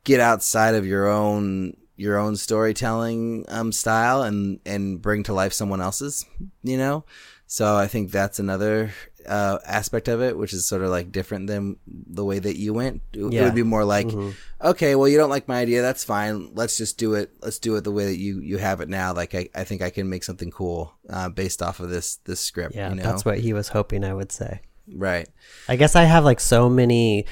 [0.04, 5.54] get outside of your own your own storytelling um, style and and bring to life
[5.54, 6.25] someone else's,
[6.63, 7.06] you know.
[7.47, 8.91] So I think that's another
[9.27, 12.73] uh, aspect of it, which is sort of like different than the way that you
[12.73, 13.01] went.
[13.13, 14.29] It, it would be more like, Mm-hmm.
[14.67, 15.81] okay, well, you don't like my idea.
[15.81, 16.51] That's fine.
[16.53, 17.31] Let's just do it.
[17.41, 19.13] Let's do it the way that you, you have it now.
[19.13, 22.39] Like, I, I think I can make something cool, uh, based off of this, this
[22.39, 22.75] script.
[22.75, 23.03] Yeah, you know?
[23.03, 24.61] that's what he was hoping I would say.
[24.93, 25.27] right.
[25.67, 27.25] I guess I have like so many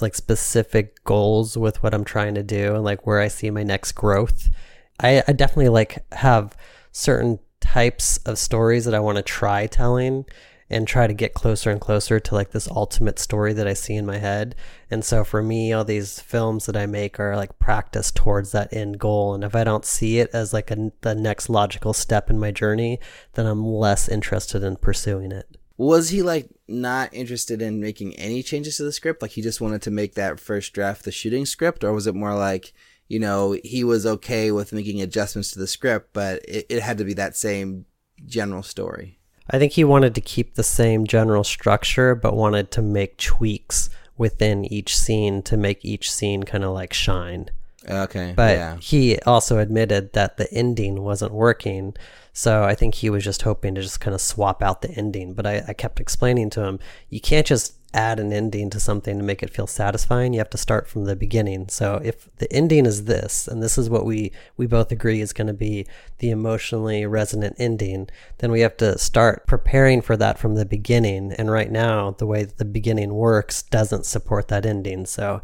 [0.00, 3.62] like specific goals with what I'm trying to do and like where I see my
[3.62, 4.48] next growth.
[5.00, 6.56] I, I definitely like have
[6.92, 10.24] certain types of stories that I want to try telling
[10.72, 13.94] and try to get closer and closer to like this ultimate story that I see
[13.94, 14.54] in my head.
[14.90, 18.72] And so for me, all these films that I make are like practice towards that
[18.72, 19.34] end goal.
[19.34, 22.50] And if I don't see it as like a, the next logical step in my
[22.50, 22.98] journey,
[23.34, 25.58] then I'm less interested in pursuing it.
[25.76, 29.20] Was he like not interested in making any changes to the script?
[29.20, 32.14] Like he just wanted to make that first draft the shooting script, or was it
[32.14, 32.72] more like
[33.08, 36.98] you know he was okay with making adjustments to the script, but it, it had
[36.98, 37.86] to be that same
[38.26, 39.18] general story?
[39.50, 43.90] I think he wanted to keep the same general structure, but wanted to make tweaks
[44.16, 47.50] within each scene to make each scene kind of like shine.
[47.88, 51.94] Okay, But yeah, he also admitted that the ending wasn't working.
[52.32, 55.34] So I think he was just hoping to just kind of swap out the ending.
[55.34, 56.78] But I, I kept explaining to him,
[57.10, 60.32] you can't just add an ending to something to make it feel satisfying.
[60.32, 61.68] You have to start from the beginning.
[61.68, 65.32] So if the ending is this, and this is what we, we both agree is
[65.32, 65.86] going to be
[66.18, 71.32] the emotionally resonant ending, then we have to start preparing for that from the beginning.
[71.32, 75.06] And right now, the way that the beginning works doesn't support that ending.
[75.06, 75.42] So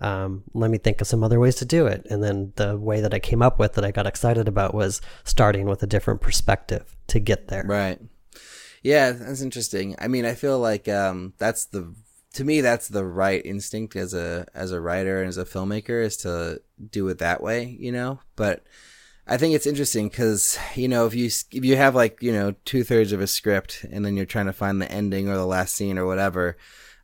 [0.00, 2.06] um, let me think of some other ways to do it.
[2.10, 5.00] And then the way that I came up with that I got excited about was
[5.24, 7.64] starting with a different perspective to get there.
[7.66, 8.00] right.
[8.82, 9.94] Yeah, that's interesting.
[9.98, 11.94] I mean, I feel like um, that's the
[12.34, 16.02] to me that's the right instinct as a as a writer and as a filmmaker
[16.04, 18.20] is to do it that way, you know.
[18.36, 18.64] But
[19.26, 22.54] I think it's interesting because you know if you if you have like you know
[22.64, 25.46] two thirds of a script and then you're trying to find the ending or the
[25.46, 26.56] last scene or whatever,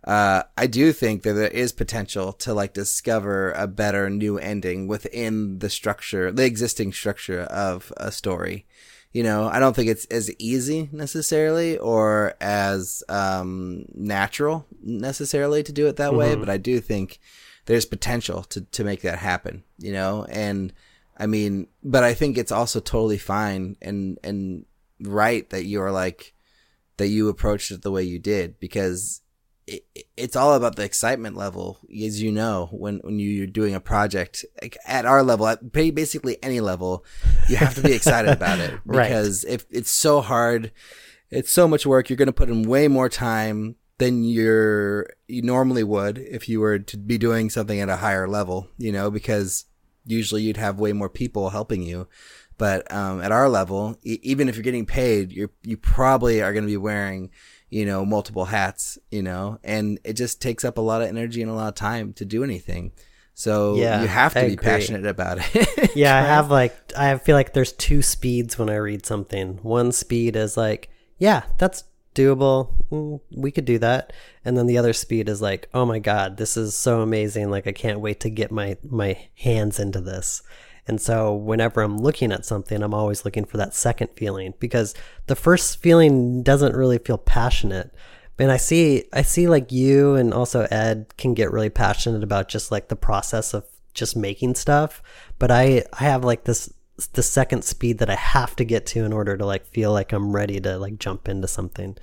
[0.04, 4.88] uh, I do think that there is potential to like discover a better new ending
[4.88, 8.66] within the structure, the existing structure of a story.
[9.12, 15.72] You know, I don't think it's as easy necessarily or as um, natural necessarily to
[15.72, 17.18] do it that way, but I do think
[17.64, 20.26] there's potential to, to make that happen, you know?
[20.28, 20.72] And
[21.16, 24.66] I mean, but I think it's also totally fine and, and
[25.00, 26.34] right that you're like,
[26.98, 29.22] that you approached it the way you did because
[29.68, 33.80] it, it's all about the excitement level, as you know, when, when you're doing a
[33.80, 37.04] project like at our level, at basically any level,
[37.48, 39.08] you have to be excited about it Right.
[39.08, 40.72] because if it's so hard,
[41.30, 42.08] it's so much work.
[42.08, 46.60] You're going to put in way more time than you're, you normally would if you
[46.60, 49.66] were to be doing something at a higher level, you know, because
[50.06, 52.08] usually you'd have way more people helping you.
[52.56, 56.52] But um, at our level, e- even if you're getting paid, you you probably are
[56.52, 57.30] going to be wearing,
[57.70, 61.42] you know, multiple hats, you know, and it just takes up a lot of energy
[61.42, 62.92] and a lot of time to do anything.
[63.34, 64.64] So Yeah, you have to I be agree.
[64.64, 65.90] passionate about it.
[65.94, 69.58] Yeah, I have like I feel like there's two speeds when I read something.
[69.62, 72.74] One speed is like, yeah, that's doable.
[72.90, 74.12] Mm, we could do that.
[74.44, 77.50] And then the other speed is like, oh my god, this is so amazing.
[77.50, 80.42] Like I can't wait to get my my hands into this.
[80.88, 84.94] And so whenever I'm looking at something, I'm always looking for that second feeling because
[85.26, 87.94] the first feeling doesn't really feel passionate.
[88.38, 92.48] And I see I see like you and also Ed can get really passionate about
[92.48, 95.02] just like the process of just making stuff,
[95.38, 96.72] but I I have like this
[97.12, 100.12] the second speed that I have to get to in order to like feel like
[100.12, 101.96] I'm ready to like jump into something.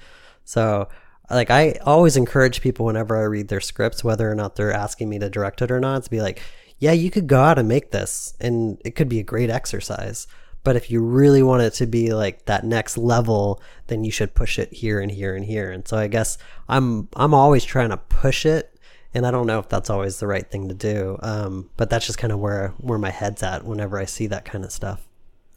[0.43, 0.89] So
[1.29, 5.09] like I always encourage people whenever I read their scripts, whether or not they're asking
[5.09, 6.41] me to direct it or not, to be like,
[6.79, 10.27] yeah, you could go out and make this and it could be a great exercise.
[10.63, 14.33] But if you really want it to be like that next level, then you should
[14.33, 15.71] push it here and here and here.
[15.71, 18.75] And so I guess I'm I'm always trying to push it
[19.13, 21.17] and I don't know if that's always the right thing to do.
[21.21, 24.43] Um, but that's just kind of where where my head's at whenever I see that
[24.43, 25.07] kind of stuff.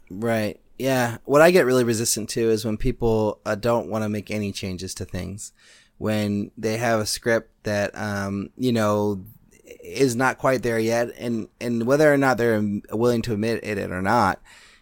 [0.09, 0.59] Right.
[0.77, 1.17] Yeah.
[1.25, 4.51] What I get really resistant to is when people uh, don't want to make any
[4.51, 5.51] changes to things.
[5.97, 9.25] When they have a script that, um, you know,
[9.89, 13.91] is not quite there yet, and and whether or not they're willing to admit it
[13.91, 14.41] or not,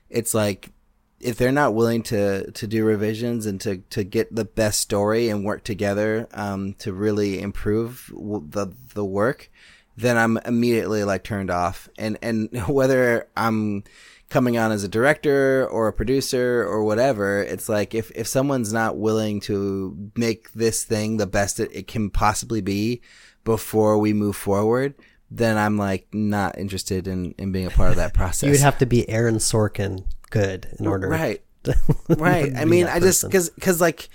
[0.10, 0.72] it's like
[1.20, 5.30] if they're not willing to to do revisions and to to get the best story
[5.30, 9.50] and work together um, to really improve the the work,
[9.96, 11.90] then I'm immediately like turned off.
[11.98, 13.84] And and whether I'm
[14.29, 18.71] coming on as a director or a producer or whatever, it's like if if someone's
[18.71, 23.02] not willing to make this thing the best it, it can possibly be
[23.48, 24.93] before we move forward,
[25.31, 28.43] then I'm like not interested in in being a part of that process.
[28.48, 31.08] You would have to be Aaron Sorkin good in order.
[31.08, 31.41] Right.
[32.10, 32.52] right.
[32.54, 33.29] I mean, I just person.
[33.29, 34.10] because because like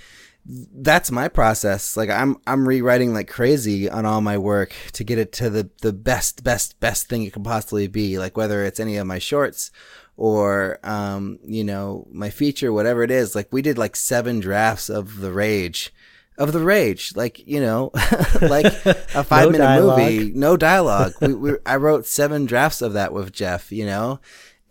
[0.47, 1.97] that's my process.
[1.97, 5.71] Like I'm I'm rewriting like crazy on all my work to get it to the
[5.81, 8.19] the best best best thing it can possibly be.
[8.19, 9.71] Like whether it's any of my shorts
[10.19, 13.35] or um you know my feature whatever it is.
[13.35, 15.91] Like we did like seven drafts of the Rage.
[16.39, 17.91] Of the rage, like you know,
[18.41, 19.99] like a five minute dialogue.
[19.99, 21.13] movie, no dialogue.
[21.21, 24.19] we, we, I wrote seven drafts of that with Jeff, you know,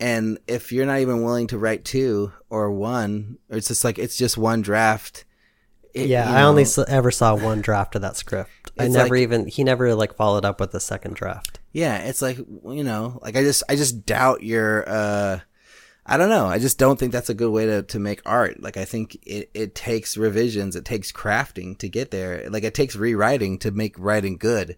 [0.00, 3.98] and if you're not even willing to write two or one, or it's just like
[3.98, 5.24] it's just one draft.
[5.94, 8.50] it- Yeah, you I only s- ever saw one draft of that script.
[8.78, 11.60] I never like- even he never like followed up with a second draft.
[11.72, 14.84] yeah, it's like you know, like I just I just doubt your.
[14.88, 15.38] uh
[16.04, 16.46] I don't know.
[16.46, 18.60] I just don't think that's a good way to, to make art.
[18.60, 22.48] Like I think it, it takes revisions, it takes crafting to get there.
[22.50, 24.76] Like it takes rewriting to make writing good.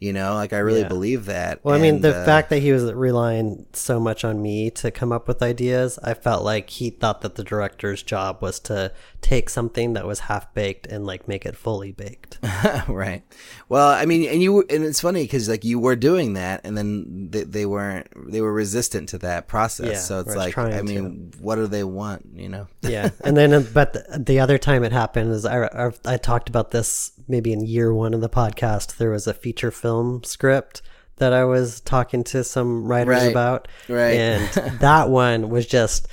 [0.00, 0.88] You know, like I really Yeah.
[0.88, 1.64] believe that.
[1.64, 4.90] Well, I mean, the uh, fact that he was relying so much on me to
[4.90, 8.92] come up with ideas, I felt like he thought that the director's job was to
[9.22, 12.38] take something that was half baked and like make it fully baked.
[12.88, 13.22] right.
[13.68, 16.76] Well, I mean, and you and it's funny because like you were doing that, and
[16.76, 18.08] then they, they weren't.
[18.30, 19.86] They were resistant to that process.
[19.86, 22.26] Yeah, so it's like, I mean, what do they want?
[22.34, 22.66] You know?
[22.82, 26.16] yeah, and then uh, but the, the other time it happened is I, I I
[26.18, 28.96] talked about this maybe in year one of the podcast.
[28.96, 30.80] There was a feature film script
[31.16, 34.14] that I was talking to some writers Right, about, right.
[34.14, 34.48] And
[34.80, 36.08] that one was just.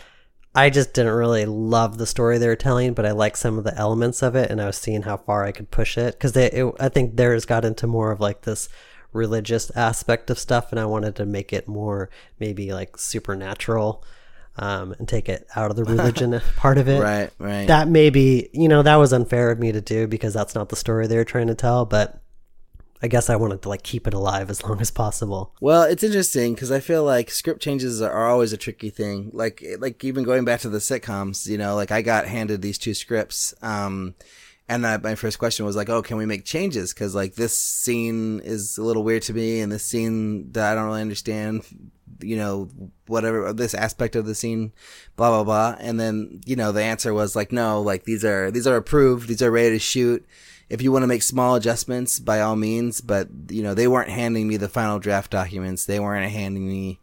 [0.53, 3.63] I just didn't really love the story they were telling, but I liked some of
[3.63, 6.34] the elements of it, and I was seeing how far I could push it because
[6.34, 6.51] they.
[6.51, 8.67] It, I think theirs got into more of like this
[9.13, 14.03] religious aspect of stuff, and I wanted to make it more maybe like supernatural,
[14.57, 17.30] um, and take it out of the religion part of it right.
[17.39, 17.67] Right.
[17.67, 20.76] that maybe you know that was unfair of me to do because that's not the
[20.76, 22.20] story they were trying to tell but
[23.02, 26.04] i guess i wanted to like keep it alive as long as possible Well, it's
[26.04, 29.30] interesting because I feel like script changes are always a tricky thing.
[29.34, 32.78] Like, like even going back to the sitcoms, you know, like I got handed these
[32.78, 34.16] two scripts, um,
[34.68, 37.56] and I, my first question was like, "Oh, can we make changes?" Because like this
[37.58, 41.64] scene is a little weird to me, and this scene that I don't really understand,
[42.22, 42.70] you know,
[43.08, 44.72] whatever this aspect of the scene,
[45.16, 45.76] blah blah blah.
[45.80, 49.28] And then you know the answer was like, "No, like these are these are approved,
[49.28, 50.26] these are ready to shoot."
[50.72, 53.01] If you want to make small adjustments, by all means.
[53.01, 55.86] But you know, they weren't handing me the final draft documents.
[55.86, 57.01] They weren't handing me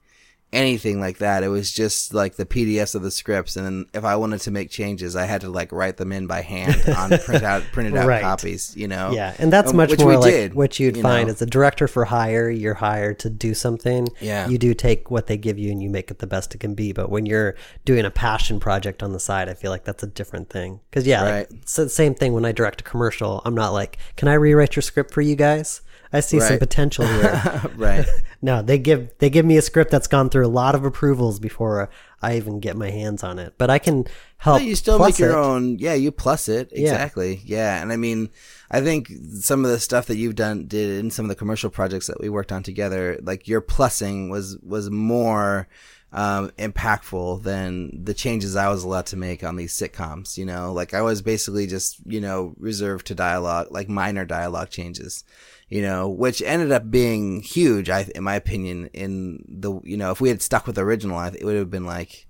[0.53, 1.43] anything like that.
[1.43, 4.51] It was just like the PDFs of the scripts, and then if I wanted to
[4.51, 7.97] make changes, I had to like write them in by hand on print out printed
[7.97, 8.23] out Right.
[8.23, 8.75] copies.
[8.77, 11.27] You know, yeah and that's Um, much which more like did, what you'd you find
[11.29, 11.33] know.
[11.33, 14.49] as a director for hire you're hired to do something Yeah.
[14.49, 16.75] you do take what they give you and you make it the best it can
[16.75, 20.03] be but when you're doing a passion project on the side i feel like that's
[20.03, 23.43] a different thing because yeah like, it's the same thing when i direct a commercial
[23.45, 25.81] i'm not like can i rewrite your script for you guys
[26.13, 28.07] i see some potential here right.
[28.41, 31.41] No, they give they give me a script that's gone through a lot of approvals
[31.41, 31.91] before
[32.23, 33.55] I even get my hands on it.
[33.59, 34.07] But I can
[34.37, 34.61] help.
[34.61, 35.35] But you still make your it.
[35.35, 35.79] own.
[35.79, 37.43] Yeah, you plus it exactly.
[37.45, 37.83] Yeah.
[37.83, 38.31] and I mean,
[38.71, 41.69] I think some of the stuff that you've done did in some of the commercial
[41.69, 45.67] projects that we worked on together, like your plussing was was more
[46.13, 50.39] um, impactful than the changes I was allowed to make on these sitcoms.
[50.39, 54.71] You know, like I was basically just you know reserved to dialogue, like minor dialogue
[54.71, 55.25] changes.
[55.69, 58.89] You know, which ended up being huge, I, in my opinion.
[58.95, 61.87] In the you know, if we had stuck with the original, it would have been
[61.87, 62.29] like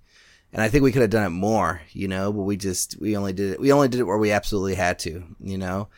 [0.52, 3.16] and I think we could have done it more, you know, but we just we
[3.16, 5.88] only did it we only did it where we absolutely had to, you know.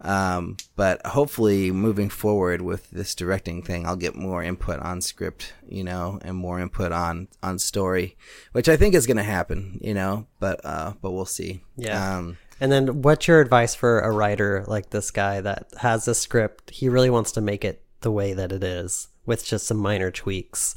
[0.00, 5.54] Um, but hopefully moving forward with this directing thing, I'll get more input on script,
[5.68, 8.16] you know, and more input on on story,
[8.52, 11.62] which I think is going to happen, you know, but uh but we'll see.
[11.76, 12.16] Yeah.
[12.18, 16.14] Um And then, what's your advice for a writer like this guy that has a
[16.14, 16.70] script?
[16.70, 20.10] He really wants to make it the way that it is with just some minor
[20.10, 20.74] tweaks.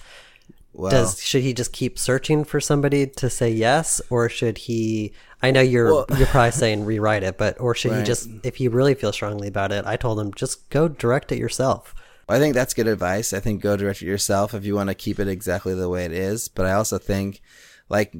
[0.73, 5.13] well, Does should he just keep searching for somebody to say yes, or should he?
[5.41, 8.57] I know you're Well- you're probably saying rewrite it, but or should he just, if
[8.57, 9.85] he really feels strongly about it?
[9.85, 11.95] I told him just go direct it yourself.
[12.29, 13.33] I think that's good advice.
[13.33, 16.05] I think go direct it yourself if you want to keep it exactly the way
[16.05, 16.47] it is.
[16.47, 17.41] But I also think,
[17.89, 18.13] like,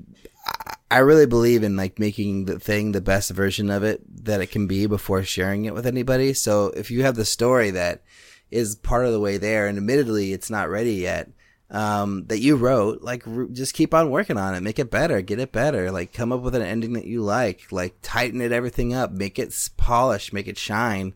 [0.89, 4.47] I- really believe in like making the thing the best version of it that it
[4.51, 6.33] can be before sharing it with anybody.
[6.33, 8.03] So if you have the story that
[8.49, 11.29] is part of the way there, and admittedly it's not ready yet,
[11.69, 15.21] um, that you wrote, like, r- just keep on working on it, make it better,
[15.21, 18.51] get it better, like, come up with an ending that you like, like, tighten it
[18.51, 21.13] everything up, make it polished, make it shine.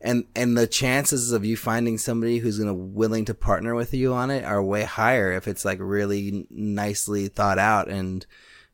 [0.00, 4.14] And and the chances of you finding somebody who's gonna willing to partner with you
[4.14, 8.24] on it are way higher if it's like really nicely thought out and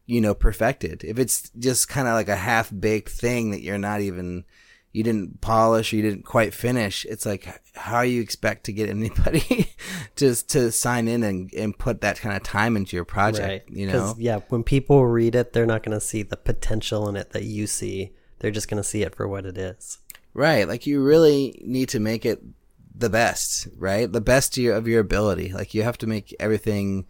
[0.06, 1.04] you know perfected.
[1.04, 4.44] If it's just kind of like a half baked thing that you're not even
[4.96, 7.04] you didn't polish, or you didn't quite finish.
[7.04, 9.70] It's like how you expect to get anybody
[10.16, 13.68] just to sign in and and put that kind of time into your project.
[13.70, 17.16] You know, yeah, when people read it, they're not going to see the potential in
[17.16, 18.12] it that you see.
[18.38, 19.98] they're just going to see it for what it is.
[20.32, 20.66] Right.
[20.66, 22.42] Like you really need to make it
[22.94, 24.10] the best, right?
[24.10, 25.52] The best of your, of your ability.
[25.52, 27.06] Like you have to make everything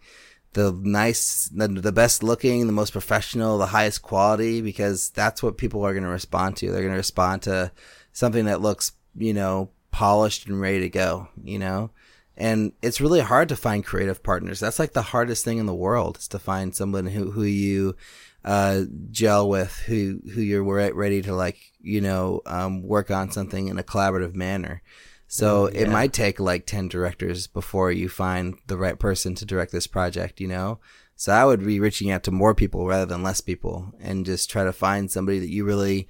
[0.57, 5.59] the nice, the, the best looking, the most professional, the highest quality, because that's what
[5.59, 6.71] people are going to respond to.
[6.71, 7.71] They're going to respond to
[8.11, 11.91] something that looks, you know, polished and ready to go, you know?
[12.35, 14.59] And it's really hard to find creative partners.
[14.59, 17.95] That's like the hardest thing in the world is to find someone who, who you,
[18.43, 23.67] uh, gel with, who, who you're ready to like, you know, um, work on something
[23.67, 24.81] in a collaborative manner.
[25.27, 25.81] So mm, yeah.
[25.81, 29.87] it might take like 10 directors before you find the right person to direct this
[29.87, 30.79] project, you know?
[31.15, 34.51] So I would be reaching out to more people rather than less people and just
[34.51, 36.07] try to find somebody that you really,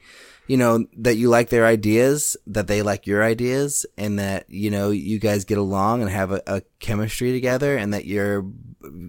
[0.47, 4.69] you know, that you like their ideas, that they like your ideas and that, you
[4.69, 8.45] know, you guys get along and have a, a chemistry together and that your,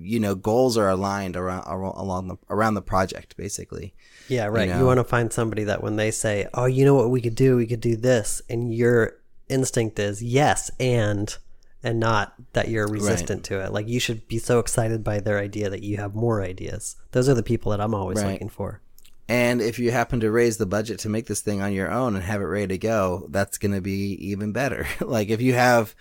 [0.01, 3.93] you know, goals are aligned around, along the, around the project, basically.
[4.29, 4.69] Yeah, right.
[4.69, 4.79] You, know?
[4.81, 7.35] you want to find somebody that when they say, "Oh, you know what we could
[7.35, 7.57] do?
[7.57, 9.18] We could do this," and you're
[9.49, 11.37] instinct is yes and
[11.83, 13.45] and not that you're resistant right.
[13.45, 13.73] to it.
[13.73, 16.97] Like you should be so excited by their idea that you have more ideas.
[17.13, 18.33] Those are the people that I'm always right.
[18.33, 18.81] looking for.
[19.29, 22.17] And if you happen to raise the budget to make this thing on your own
[22.17, 24.87] and have it ready to go, that's going to be even better.
[25.01, 25.95] like if you have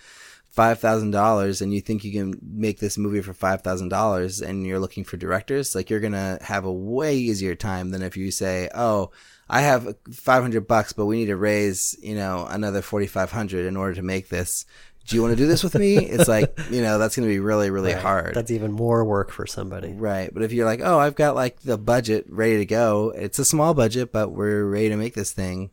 [0.57, 5.17] $5,000 and you think you can make this movie for $5,000 and you're looking for
[5.17, 9.11] directors, like you're going to have a way easier time than if you say, "Oh,
[9.49, 13.95] I have 500 bucks, but we need to raise, you know, another 4,500 in order
[13.95, 14.65] to make this.
[15.05, 15.97] Do you want to do this with me?
[15.97, 18.01] it's like, you know, that's going to be really, really right.
[18.01, 18.33] hard.
[18.35, 19.93] That's even more work for somebody.
[19.93, 20.33] Right.
[20.33, 23.45] But if you're like, oh, I've got like the budget ready to go, it's a
[23.45, 25.71] small budget, but we're ready to make this thing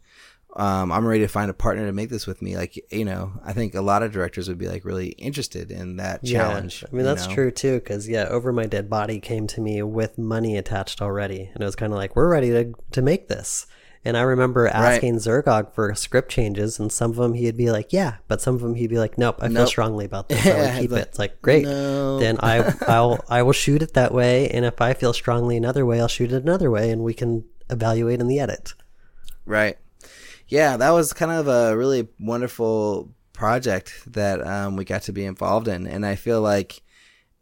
[0.56, 2.56] um, I'm ready to find a partner to make this with me.
[2.56, 5.96] Like, you know, I think a lot of directors would be like really interested in
[5.96, 6.82] that challenge.
[6.82, 6.88] Yeah.
[6.92, 7.34] I mean, that's know?
[7.34, 7.80] true too.
[7.80, 11.50] Cause yeah, Over My Dead Body came to me with money attached already.
[11.52, 13.66] And it was kind of like, we're ready to, to make this.
[14.04, 15.22] And I remember asking right.
[15.22, 18.60] Zergog for script changes, and some of them he'd be like, "Yeah," but some of
[18.60, 19.56] them he'd be like, "Nope, I nope.
[19.56, 20.46] feel strongly about this.
[20.46, 21.64] I would keep like, it." It's like, great.
[21.64, 22.18] No.
[22.18, 25.86] Then I, I'll, I will shoot it that way, and if I feel strongly another
[25.86, 28.74] way, I'll shoot it another way, and we can evaluate in the edit.
[29.46, 29.78] Right
[30.48, 35.24] yeah, that was kind of a really wonderful project that um, we got to be
[35.24, 36.82] involved in, and I feel like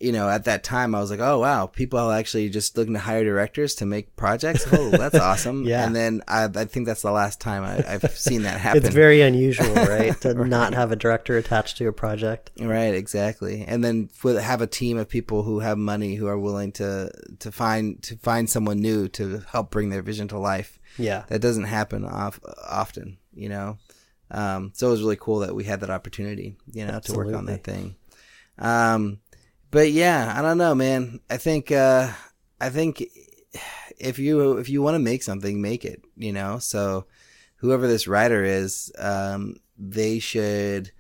[0.03, 2.95] you know, at that time, I was like, oh, wow, people are actually just looking
[2.95, 4.67] to hire directors to make projects.
[4.73, 5.63] Oh, that's awesome.
[5.63, 5.87] yeah.
[5.87, 8.85] And then I, I, think that's the last time I, have seen that happen.
[8.85, 10.21] it's very unusual, right?
[10.23, 10.49] To right.
[10.49, 12.51] not have a director attached to a project.
[12.59, 13.65] Right, exactly.
[13.65, 17.53] And then have a team of people who have money who are willing to, to
[17.53, 20.81] find, to find someone new to help bring their vision to life.
[20.99, 21.25] Yeah.
[21.29, 23.79] That doesn't happen off, often, you know?
[24.31, 27.25] Um, so it was really cool that we had that opportunity, you know, Absolutely.
[27.25, 27.97] to work on that thing.
[28.59, 29.21] Um,
[29.71, 31.21] but yeah, I don't know, man.
[31.29, 32.11] I think, uh,
[32.61, 33.03] I think
[33.99, 36.59] if you, if you want to make something, make it, you know?
[36.59, 37.07] So
[37.57, 40.93] whoever this writer is, um, they should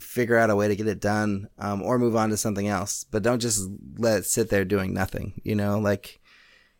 [0.00, 3.04] figure out a way to get it done, um, or move on to something else,
[3.04, 6.17] but don't just let it sit there doing nothing, you know, like,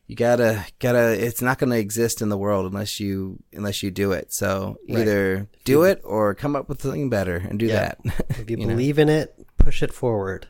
[0.08, 4.12] you gotta gotta it's not gonna exist in the world unless you unless you do
[4.12, 4.32] it.
[4.32, 5.64] So either right.
[5.64, 7.92] do it or come up with something better and do yeah.
[8.04, 9.02] that if you, you believe know?
[9.02, 10.48] in it push it forward.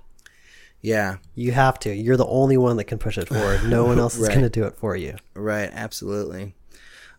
[0.80, 1.16] Yeah.
[1.34, 1.92] You have to.
[1.92, 3.68] You're the only one that can push it forward.
[3.68, 4.30] No one else right.
[4.30, 5.16] is gonna do it for you.
[5.34, 5.70] Right.
[5.72, 6.54] Absolutely.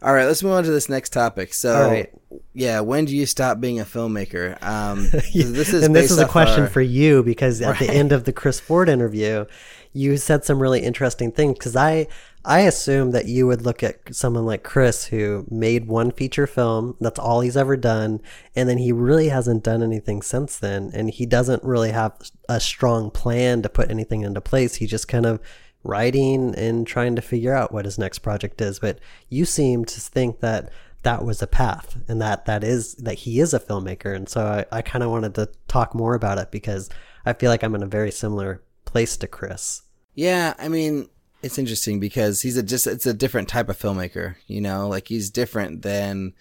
[0.01, 0.23] All right.
[0.23, 1.53] Let's move on to this next topic.
[1.53, 2.05] So
[2.53, 4.63] yeah when do you stop being a filmmaker?
[4.63, 6.69] Um this is and this is a question our...
[6.69, 7.79] for you because at right.
[7.79, 9.45] the end of the chris ford interview
[9.93, 12.07] you said some really interesting things because I
[12.45, 16.95] I assume that you would look at someone like Chris who made one feature film.
[17.01, 18.21] That's all he's ever done.
[18.55, 20.91] And then he really hasn't done anything since then.
[20.93, 22.13] And he doesn't really have
[22.47, 24.75] a strong plan to put anything into place.
[24.75, 25.41] He just kind of
[25.83, 28.79] writing and trying to figure out what his next project is.
[28.79, 30.71] But you seem to think that
[31.03, 34.15] that was a path and that that is that he is a filmmaker.
[34.15, 36.89] And so I, I kind of wanted to talk more about it because
[37.25, 39.83] I feel like I'm in a very similar place to Chris.
[40.15, 41.09] Yeah, I mean,
[41.41, 45.07] it's interesting because he's a just it's a different type of filmmaker, you know, like
[45.07, 46.33] he's different than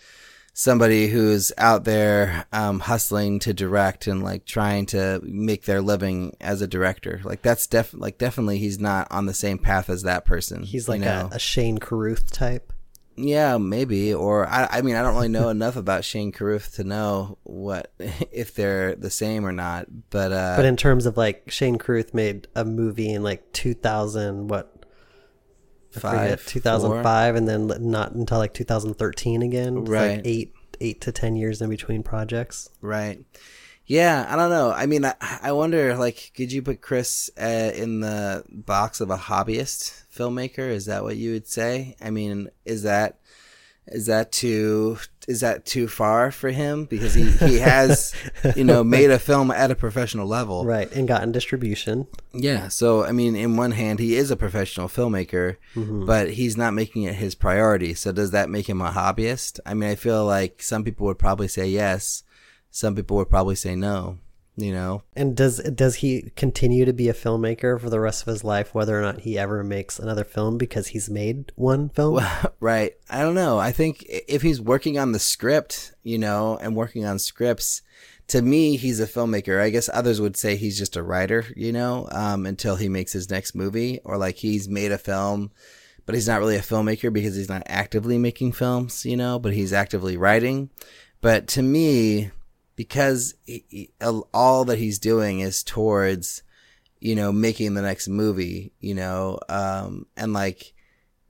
[0.59, 6.37] somebody who's out there um, hustling to direct and like trying to make their living
[6.41, 7.21] as a director.
[7.23, 10.65] Like that's def like definitely he's not on the same path as that person.
[10.65, 11.29] He's like you know?
[11.31, 12.73] a, a Shane Carruth type.
[13.19, 14.15] Yeah, maybe.
[14.15, 17.93] Or I, I mean, I don't really know enough about Shane Carruth to know what
[18.33, 19.87] if they're the same or not.
[20.11, 24.49] But uh, but in terms of like Shane Carruth made a movie in like 2000,
[24.49, 24.75] what?
[25.91, 29.85] Five, 2005, and then not until like 2013 again.
[29.85, 32.71] Right, like eight eight to ten years in between projects.
[32.81, 33.21] Right.
[33.87, 34.71] Yeah, I don't know.
[34.71, 39.09] I mean, I, I wonder, like, could you put Chris uh, in the box of
[39.09, 40.59] a hobbyist filmmaker?
[40.59, 41.97] Is that what you would say?
[41.99, 43.19] I mean, is that
[43.91, 46.87] Is that too is that too far for him?
[46.87, 48.15] Because he, he has,
[48.57, 50.65] you know, made a film at a professional level.
[50.65, 52.07] Right, and gotten distribution.
[52.33, 52.69] Yeah.
[52.69, 56.07] So I mean, in one hand, he is a professional filmmaker, Mm-hmm.
[56.07, 57.93] but he's not making it his priority.
[57.95, 59.61] So does that make him a hobbyist?
[59.67, 62.23] I mean, I feel like some people would probably say yes,
[62.71, 64.19] some people would probably say no.
[64.59, 68.27] You know, And does does he continue to be a filmmaker for the rest of
[68.27, 72.21] his life, whether or not he ever makes another film because he's made one film?
[72.61, 72.95] right?
[73.09, 73.61] I don't know.
[73.61, 77.83] I think if he's working on the script, you know, and working on scripts,
[78.27, 79.61] to me, he's a filmmaker.
[79.61, 83.13] I guess others would say he's just a writer, you know, um, until he makes
[83.13, 85.53] his next movie, or like he's made a film,
[86.05, 89.53] but he's not really a filmmaker because he's not actively making films, you know, but
[89.53, 90.69] he's actively writing.
[91.21, 92.33] But to me,
[92.79, 93.91] because he, he,
[94.33, 96.45] all that he's doing is towards,
[97.01, 100.75] you know, making the next movie, you know, um, and like,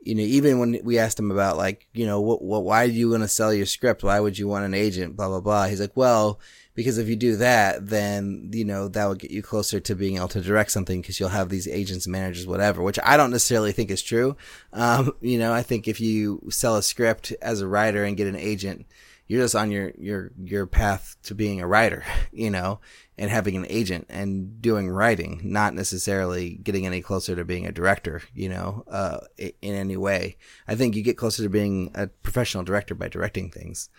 [0.02, 2.92] you know, even when we asked him about like, you know, what, what, why do
[2.92, 4.04] you want to sell your script?
[4.04, 5.16] Why would you want an agent?
[5.16, 5.68] Blah, blah, blah.
[5.68, 6.38] He's like, well,
[6.74, 10.18] because if you do that, then, you know, that will get you closer to being
[10.18, 13.72] able to direct something because you'll have these agents, managers, whatever, which I don't necessarily
[13.72, 14.36] think is true.
[14.74, 18.26] Um, you know, I think if you sell a script as a writer and get
[18.26, 18.84] an agent,
[19.28, 22.80] you're just on your, your, your path to being a writer, you know,
[23.16, 27.72] and having an agent and doing writing, not necessarily getting any closer to being a
[27.72, 30.36] director, you know, uh, in any way.
[30.66, 33.90] I think you get closer to being a professional director by directing things,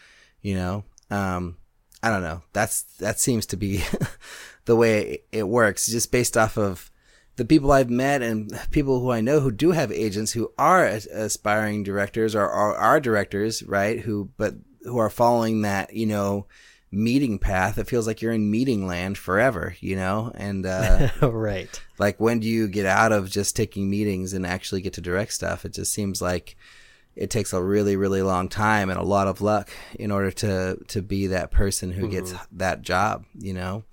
[0.41, 0.83] you know.
[1.11, 1.57] Um,
[2.01, 2.43] I don't know.
[2.53, 3.83] That's that seems to be
[4.65, 6.91] the way it works, just based off of
[7.35, 10.85] the people I've met and people who I know who do have agents who are
[10.85, 13.99] aspiring directors or are, are directors, right?
[13.99, 16.47] Who but who are following that, you know,
[16.91, 17.77] meeting path.
[17.77, 20.31] It feels like you're in meeting land forever, you know?
[20.35, 21.81] And uh right.
[21.97, 25.33] like when do you get out of just taking meetings and actually get to direct
[25.33, 25.65] stuff?
[25.65, 26.55] It just seems like
[27.19, 30.77] it takes a really really long time and a lot of luck in order to
[30.87, 32.11] to be that person who mm-hmm.
[32.11, 33.83] gets that job you know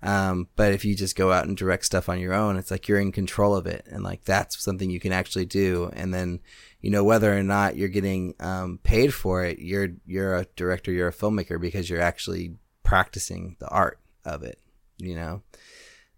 [0.00, 2.86] um, but if you just go out and direct stuff on your own it's like
[2.86, 6.38] you're in control of it and like that's something you can actually do and then
[6.80, 10.92] you know whether or not you're getting um, paid for it you're you're a director
[10.92, 14.58] you're a filmmaker because you're actually practicing the art of it
[14.98, 15.42] you know?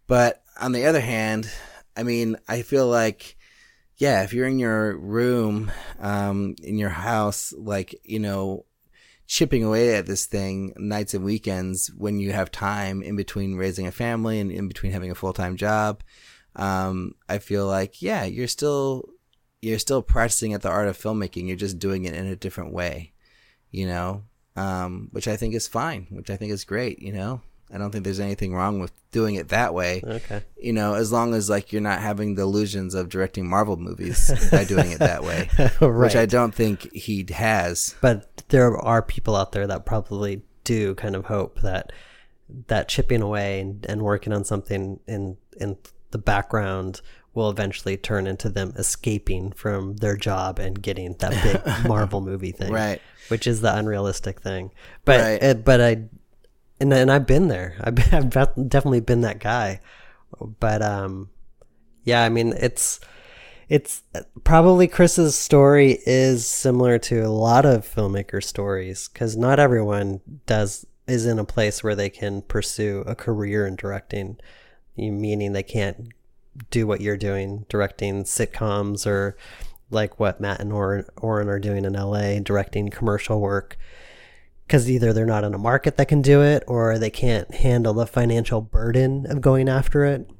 [0.06, 1.50] But on the other hand
[1.96, 3.36] i mean i feel like
[4.00, 8.64] yeah, if you're in your room, um, in your house, like, you know,
[9.26, 13.86] chipping away at this thing nights and weekends when you have time in between raising
[13.86, 16.02] a family and in between having a full-time job,
[16.56, 19.04] um, I feel like, yeah, you're still,
[19.62, 21.46] you're still practicing at the art of filmmaking.
[21.46, 23.12] You're just doing it in a different way,
[23.70, 24.24] you know,
[24.56, 27.42] um, which I think is fine, which I think is great, you know?
[27.72, 30.02] I don't think there's anything wrong with doing it that way.
[30.04, 30.42] Okay.
[30.60, 34.30] You know, as long as like you're not having the illusions of directing Marvel movies
[34.50, 35.80] by doing it that way, right.
[35.80, 37.94] which I don't think he has.
[38.00, 41.92] But there are people out there that probably do kind of hope that
[42.66, 45.76] that chipping away and, and working on something in in
[46.10, 47.00] the background
[47.34, 52.52] will eventually turn into them escaping from their job and getting that big Marvel movie
[52.52, 53.00] thing, right?
[53.28, 54.72] Which is the unrealistic thing.
[55.04, 55.42] But Right.
[55.42, 56.02] it, but I
[56.80, 57.76] and and I've been there.
[57.80, 59.80] I've, been, I've definitely been that guy.
[60.58, 61.30] But um,
[62.04, 63.00] yeah, I mean it's
[63.68, 64.02] it's
[64.42, 70.84] probably Chris's story is similar to a lot of filmmaker stories because not everyone does
[71.06, 74.38] is in a place where they can pursue a career in directing,
[74.96, 76.08] meaning they can't
[76.70, 79.36] do what you're doing, directing sitcoms or
[79.90, 83.76] like what Matt and Oren, Oren are doing in LA, directing commercial work
[84.66, 87.92] because either they're not in a market that can do it or they can't handle
[87.92, 90.30] the financial burden of going after it.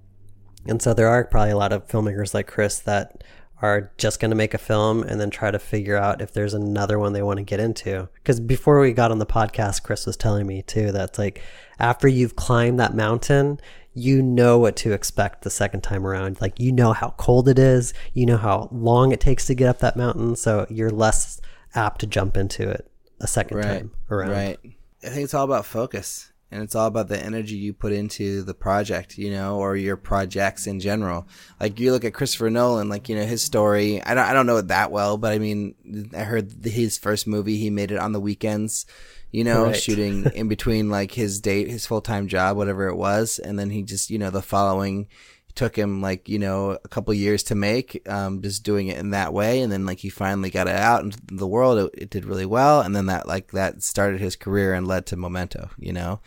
[0.67, 3.25] And so there are probably a lot of filmmakers like Chris that
[3.63, 6.55] are just going to make a film and then try to figure out if there's
[6.55, 8.09] another one they want to get into.
[8.15, 11.43] Because before we got on the podcast, Chris was telling me too that's like
[11.81, 13.61] after you've climbed that mountain,
[13.95, 16.41] you know what to expect the second time around.
[16.41, 19.69] Like you know how cold it is, you know how long it takes to get
[19.69, 21.41] up that mountain, so you're less
[21.75, 23.65] apt to jump into it a second Right.
[23.67, 24.31] time around.
[24.31, 24.59] Right.
[25.05, 28.43] I think it's all about focus and it's all about the energy you put into
[28.43, 31.27] the project, you know, or your projects in general.
[31.61, 34.47] Like you look at Christopher Nolan, like, you know, his story, I don't, I don't
[34.47, 37.99] know it that well, but I mean, I heard his first movie, he made it
[37.99, 38.85] on the weekends,
[39.33, 39.77] you know, Right.
[39.77, 43.39] shooting in between like his date, his full-time job, whatever it was.
[43.39, 45.09] And then he just, you know, the following
[45.55, 49.11] took him like, you know, a couple years to make, um, just doing it in
[49.11, 49.61] that way.
[49.63, 51.79] And then like he finally got it out into the world.
[51.79, 52.81] It, it did really well.
[52.81, 56.21] And then that, like, that started his career and led to Memento, you know,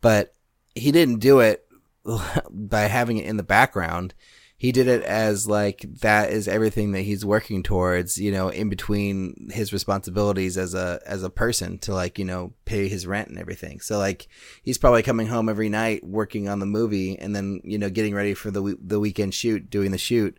[0.00, 0.34] but
[0.74, 1.66] he didn't do it
[2.50, 4.12] by having it in the background.
[4.64, 8.70] He did it as like that is everything that he's working towards, you know, in
[8.70, 13.28] between his responsibilities as a as a person to like, you know, pay his rent
[13.28, 13.80] and everything.
[13.80, 14.26] So like
[14.62, 18.14] he's probably coming home every night working on the movie and then, you know, getting
[18.14, 20.38] ready for the the weekend shoot, doing the shoot.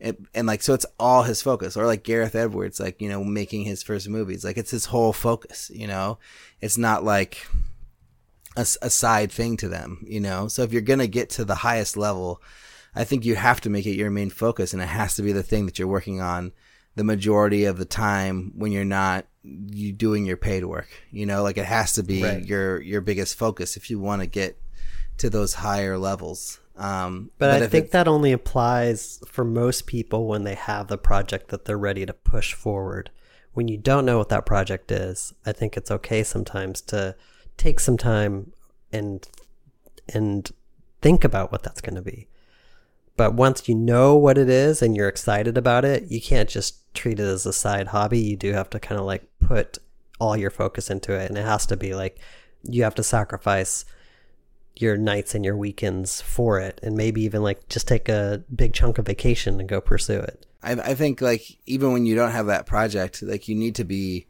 [0.00, 3.22] And, and like so it's all his focus or like Gareth Edwards like, you know,
[3.22, 4.42] making his first movies.
[4.42, 6.18] Like it's his whole focus, you know.
[6.62, 7.46] It's not like
[8.56, 10.48] a, a side thing to them, you know.
[10.48, 12.40] So if you're to get to the highest level,
[12.96, 15.32] I think you have to make it your main focus and it has to be
[15.32, 16.52] the thing that you're working on
[16.96, 20.88] the majority of the time when you're not you doing your paid work.
[21.10, 22.44] You know, like it has to be right.
[22.44, 24.58] your your biggest focus if you want to get
[25.18, 26.58] to those higher levels.
[26.76, 30.98] Um, but, but I think that only applies for most people when they have the
[30.98, 33.10] project that they're ready to push forward.
[33.54, 37.16] When you don't know what that project is, I think it's okay sometimes to
[37.56, 38.52] take some time
[38.92, 39.26] and
[40.12, 40.50] and
[41.00, 42.28] think about what that's going to be.
[43.16, 46.92] But once you know what it is and you're excited about it, you can't just
[46.94, 48.18] treat it as a side hobby.
[48.18, 49.78] You do have to kind of like put
[50.18, 51.28] all your focus into it.
[51.28, 52.18] And it has to be like
[52.62, 53.84] you have to sacrifice
[54.74, 56.78] your nights and your weekends for it.
[56.82, 60.46] And maybe even like just take a big chunk of vacation and go pursue it.
[60.62, 63.84] I, I think like even when you don't have that project, like you need to
[63.84, 64.26] be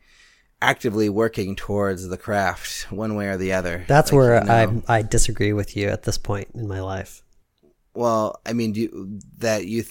[0.62, 3.84] actively working towards the craft one way or the other.
[3.88, 4.82] That's like, where you know.
[4.88, 7.22] I I disagree with you at this point in my life.
[7.96, 9.84] Well, I mean, you, that you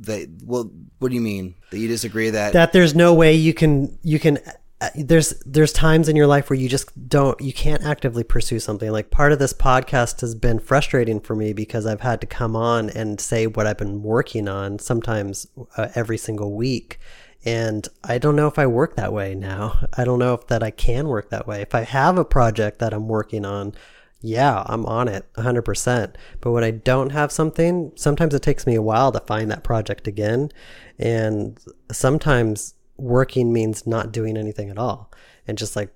[0.00, 1.54] that well, what do you mean?
[1.70, 4.38] That you disagree that that there's no way you can you can
[4.80, 8.58] uh, there's there's times in your life where you just don't you can't actively pursue
[8.58, 8.90] something.
[8.90, 12.56] Like part of this podcast has been frustrating for me because i've had to come
[12.56, 15.46] on and say what i've been working on sometimes
[15.76, 16.98] uh, every single week.
[17.44, 19.86] And i don't know if i work that way now.
[19.96, 21.60] I don't know if that i can work that way.
[21.60, 23.74] If i have a project that i'm working on
[24.22, 26.14] yeah, I'm on it 100%.
[26.40, 29.64] But when I don't have something, sometimes it takes me a while to find that
[29.64, 30.50] project again.
[30.98, 31.58] And
[31.90, 35.12] sometimes working means not doing anything at all.
[35.46, 35.92] And just like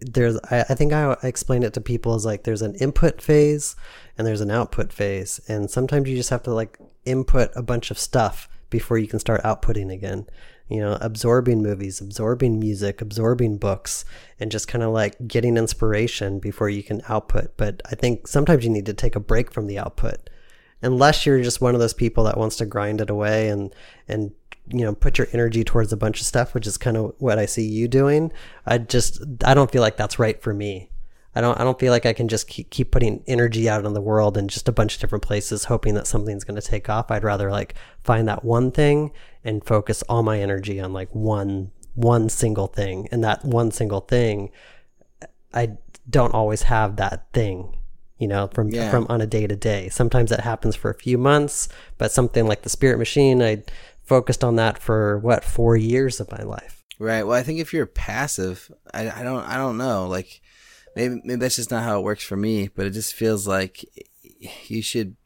[0.00, 3.76] there's, I, I think I, explain it to people as like there's an input phase
[4.18, 5.40] and there's an output phase.
[5.48, 9.18] And sometimes you just have to like input a bunch of stuff before you can
[9.18, 10.26] start outputting again
[10.70, 14.04] you know, absorbing movies, absorbing music, absorbing books,
[14.38, 17.56] and just kind of like getting inspiration before you can output.
[17.56, 20.30] But I think sometimes you need to take a break from the output.
[20.80, 23.74] Unless you're just one of those people that wants to grind it away and,
[24.06, 24.30] and,
[24.68, 27.38] you know, put your energy towards a bunch of stuff, which is kind of what
[27.38, 28.32] I see you doing.
[28.64, 30.88] I just, I don't feel like that's right for me.
[31.34, 33.94] I don't I don't feel like I can just keep, keep putting energy out in
[33.94, 36.88] the world in just a bunch of different places hoping that something's going to take
[36.88, 37.10] off.
[37.10, 39.12] I'd rather like find that one thing
[39.44, 43.08] and focus all my energy on like one one single thing.
[43.12, 44.50] And that one single thing
[45.54, 45.76] I
[46.08, 47.76] don't always have that thing,
[48.18, 48.90] you know, from yeah.
[48.90, 49.88] from on a day to day.
[49.88, 53.62] Sometimes it happens for a few months, but something like the Spirit Machine, I
[54.02, 56.82] focused on that for what, 4 years of my life.
[56.98, 57.22] Right.
[57.22, 60.42] Well, I think if you're passive, I, I don't I don't know, like
[60.96, 63.84] maybe maybe that's just not how it works for me, but it just feels like
[64.66, 65.16] you should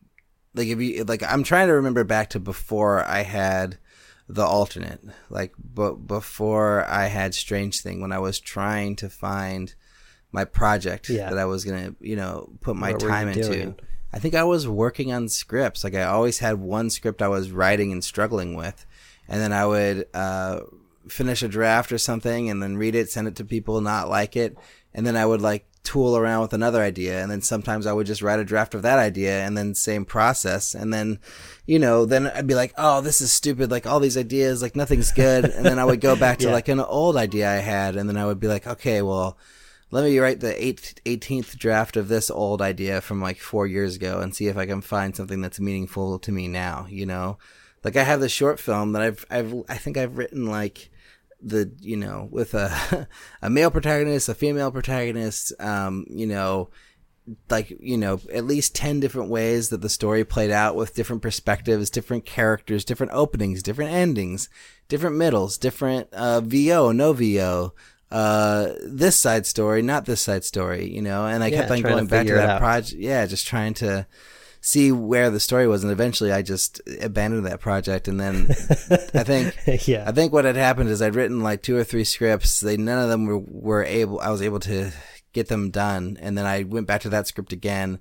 [0.55, 3.79] like if you like I'm trying to remember back to before I had
[4.29, 9.75] the alternate, like but before I had Strange Thing when I was trying to find
[10.33, 11.31] my project yeah.
[11.31, 13.43] that I was gonna you know put my what time into.
[13.43, 13.79] Doing?
[14.12, 15.83] I think I was working on scripts.
[15.83, 18.87] Like I always had one script I was writing and struggling with,
[19.29, 20.61] and then I would uh,
[21.09, 24.37] finish a draft or something, and then read it, send it to people, not like
[24.37, 24.57] it,
[24.95, 27.23] and then I would like tool around with another idea.
[27.23, 30.05] And then sometimes I would just write a draft of that idea and then same
[30.05, 30.75] process.
[30.75, 31.21] And then
[31.67, 33.71] you know then I'd be like oh this is stupid.
[33.71, 35.45] Like all these ideas like nothing's good.
[35.45, 36.53] And then I would go back to yeah.
[36.53, 37.97] like an old idea I had.
[37.97, 39.39] And then I would be like okay well
[39.91, 44.19] let me write the 18th draft of this old idea from like 4 years ago
[44.19, 47.39] and see if I can find something that's meaningful to me now you know?
[47.85, 50.91] Like I have this short film that I've I've I think I've written like
[51.41, 53.09] the you know with a
[53.43, 56.70] a male protagonist, a female protagonist, um, you know,
[57.49, 61.22] like you know at least 10 different ways that the story played out with different
[61.22, 64.49] perspectives different characters different openings different endings
[64.89, 67.72] different middles different uh, vo no vo
[68.11, 71.26] uh, this side story not this side story you know?
[71.26, 74.07] And i yeah, kept on going back to that project yeah just trying to
[74.65, 78.09] see where the story was, and eventually I just abandoned that project.
[78.09, 78.47] And then
[79.15, 79.55] I think,
[79.87, 82.61] yeah, I think what had happened is I'd written like two or three scripts.
[82.61, 84.21] They none of them were, were able.
[84.21, 84.91] I was able to
[85.33, 88.01] get them done, and then I went back to that script again.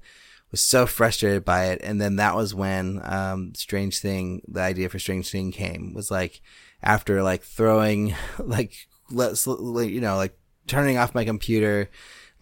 [0.52, 4.88] Was so frustrated by it, and then that was when um, Strange Thing, the idea
[4.88, 5.94] for Strange Thing came.
[5.94, 6.42] Was like
[6.82, 11.90] after like throwing like let's you know like turning off my computer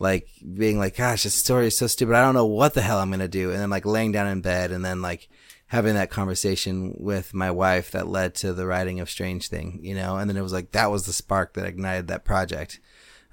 [0.02, 2.16] like being like, gosh, this story is so stupid.
[2.16, 3.52] I don't know what the hell I'm gonna do.
[3.52, 5.30] And then like laying down in bed and then like
[5.68, 9.94] having that conversation with my wife that led to the writing of Strange Thing, you
[9.94, 12.80] know, and then it was like that was the spark that ignited that project.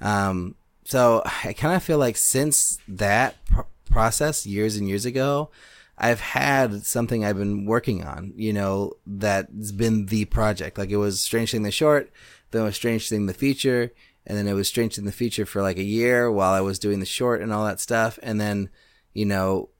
[0.03, 5.51] Um, so I kind of feel like since that pr- process years and years ago,
[5.97, 10.77] I've had something I've been working on, you know, that's been the project.
[10.77, 12.13] Like it was Strange Thing the short,
[12.51, 13.91] then it was Strange Thing the feature,
[14.29, 16.79] and then it was Strange Thing the feature for like a year while I was
[16.79, 18.19] doing the short and all that stuff.
[18.23, 18.69] And then,
[19.15, 19.71] you know,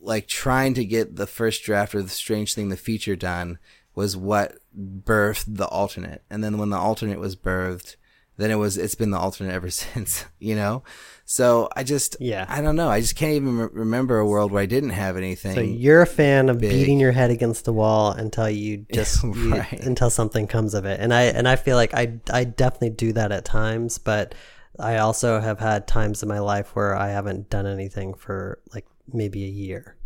[0.00, 3.58] like trying to get the first draft of the Strange Thing the feature done
[3.96, 6.22] was what birthed the alternate.
[6.30, 7.96] And then when the alternate was birthed,
[8.38, 10.82] then it was it's been the alternate ever since, you know.
[11.24, 12.46] So I just Yeah.
[12.48, 12.88] I don't know.
[12.88, 15.54] I just can't even re- remember a world where I didn't have anything.
[15.54, 16.70] So you're a fan of big.
[16.70, 21.00] beating your head against the wall until you just you- until something comes of it.
[21.00, 24.34] And I and I feel like I I definitely do that at times, but
[24.78, 28.86] I also have had times in my life where I haven't done anything for like
[29.12, 29.96] maybe a year.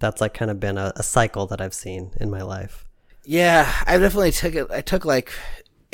[0.00, 2.86] That's like kind of been a, a cycle that I've seen in my life.
[3.24, 4.66] Yeah, I definitely took it.
[4.70, 5.30] I took like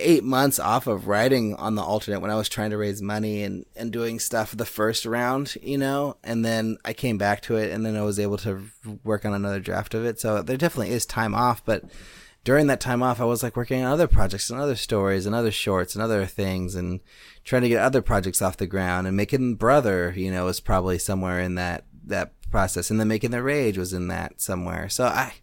[0.01, 3.42] eight months off of writing on the alternate when I was trying to raise money
[3.42, 7.57] and, and doing stuff the first round, you know, and then I came back to
[7.57, 8.64] it and then I was able to
[9.05, 10.20] work on another draft of it.
[10.20, 11.84] So there definitely is time off, but
[12.42, 15.34] during that time off, I was like working on other projects and other stories and
[15.34, 17.01] other shorts and other things and
[17.44, 20.98] trying to get other projects off the ground and making Brother, you know, was probably
[20.98, 22.90] somewhere in that, that process.
[22.90, 24.88] And then making The Rage was in that somewhere.
[24.88, 25.34] So I,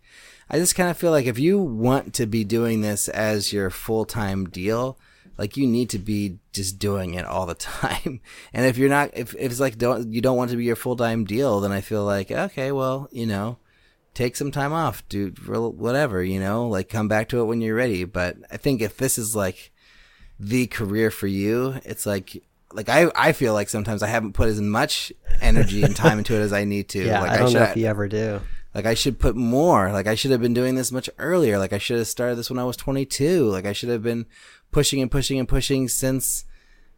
[0.50, 3.70] I just kind of feel like if you want to be doing this as your
[3.70, 4.98] full time deal,
[5.38, 8.22] like you need to be just doing it all the time.
[8.54, 10.76] And if you're not, if, if it's like don't you don't want to be your
[10.76, 13.58] full time deal, then I feel like okay, well, you know,
[14.14, 17.76] take some time off, do whatever, you know, like come back to it when you're
[17.76, 18.04] ready.
[18.04, 19.72] But I think if this is like
[20.40, 22.42] the career for you, it's like
[22.74, 26.36] like I I feel like sometimes I haven't put as much energy and time into
[26.36, 27.04] it as I need to.
[27.04, 28.40] Yeah, like I don't know should- if you ever do.
[28.76, 29.92] Like I should put more.
[29.92, 31.58] Like I should have been doing this much earlier.
[31.58, 33.48] Like I should have started this when I was 22.
[33.50, 34.26] Like I should have been
[34.72, 36.46] pushing and pushing and pushing since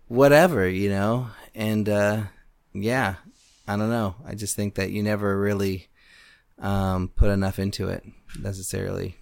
[0.07, 1.27] whatever, you know?
[1.55, 2.23] And uh
[2.73, 3.15] yeah,
[3.67, 4.15] I don't know.
[4.25, 5.87] I just think that you never really
[6.59, 8.03] um put enough into it
[8.39, 9.15] necessarily.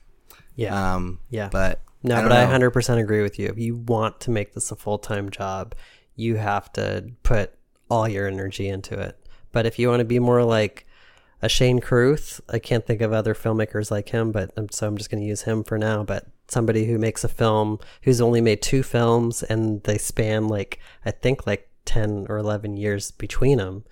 [0.55, 0.95] Yeah.
[0.95, 1.49] Um Yeah.
[1.51, 3.47] but No, I but don't I 100% agree with you.
[3.47, 5.75] If you want to make this a full time job,
[6.15, 7.53] you have to put
[7.89, 9.15] all your energy into it.
[9.51, 10.86] But if you want to be more like
[11.41, 14.97] a Shane Carruth, I can't think of other filmmakers like him, but um, so I'm
[14.97, 16.03] just going to use him for now.
[16.03, 20.79] But somebody who makes a film who's only made two films and they span like,
[21.05, 23.83] I think like 10 or 11 years between them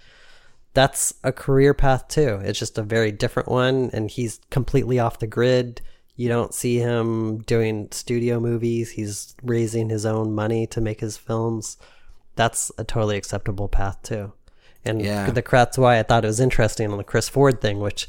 [0.76, 2.40] that's a career path too.
[2.44, 5.82] It's just a very different one, and he's completely off the grid.
[6.18, 8.92] You don't see him doing studio movies.
[8.92, 11.78] He's raising his own money to make his films.
[12.36, 14.34] That's a totally acceptable path too.
[14.86, 15.30] And Yeah.
[15.32, 18.08] the that's why I thought it was interesting on the Chris Ford thing, which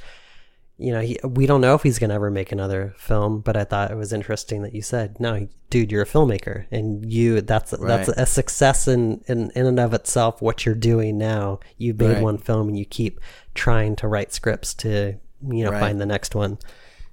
[0.78, 3.56] you know, he, we don't know if he's going to ever make another film, but
[3.56, 7.40] I thought it was interesting that you said, "No, dude, you're a filmmaker, and you
[7.40, 10.42] that's that's a success in, in in and of itself.
[10.42, 12.22] What you're doing now, you've made Right.
[12.22, 13.20] one film, and you keep
[13.54, 15.14] trying to write scripts to
[15.48, 15.80] you know Right.
[15.80, 16.58] find the next one,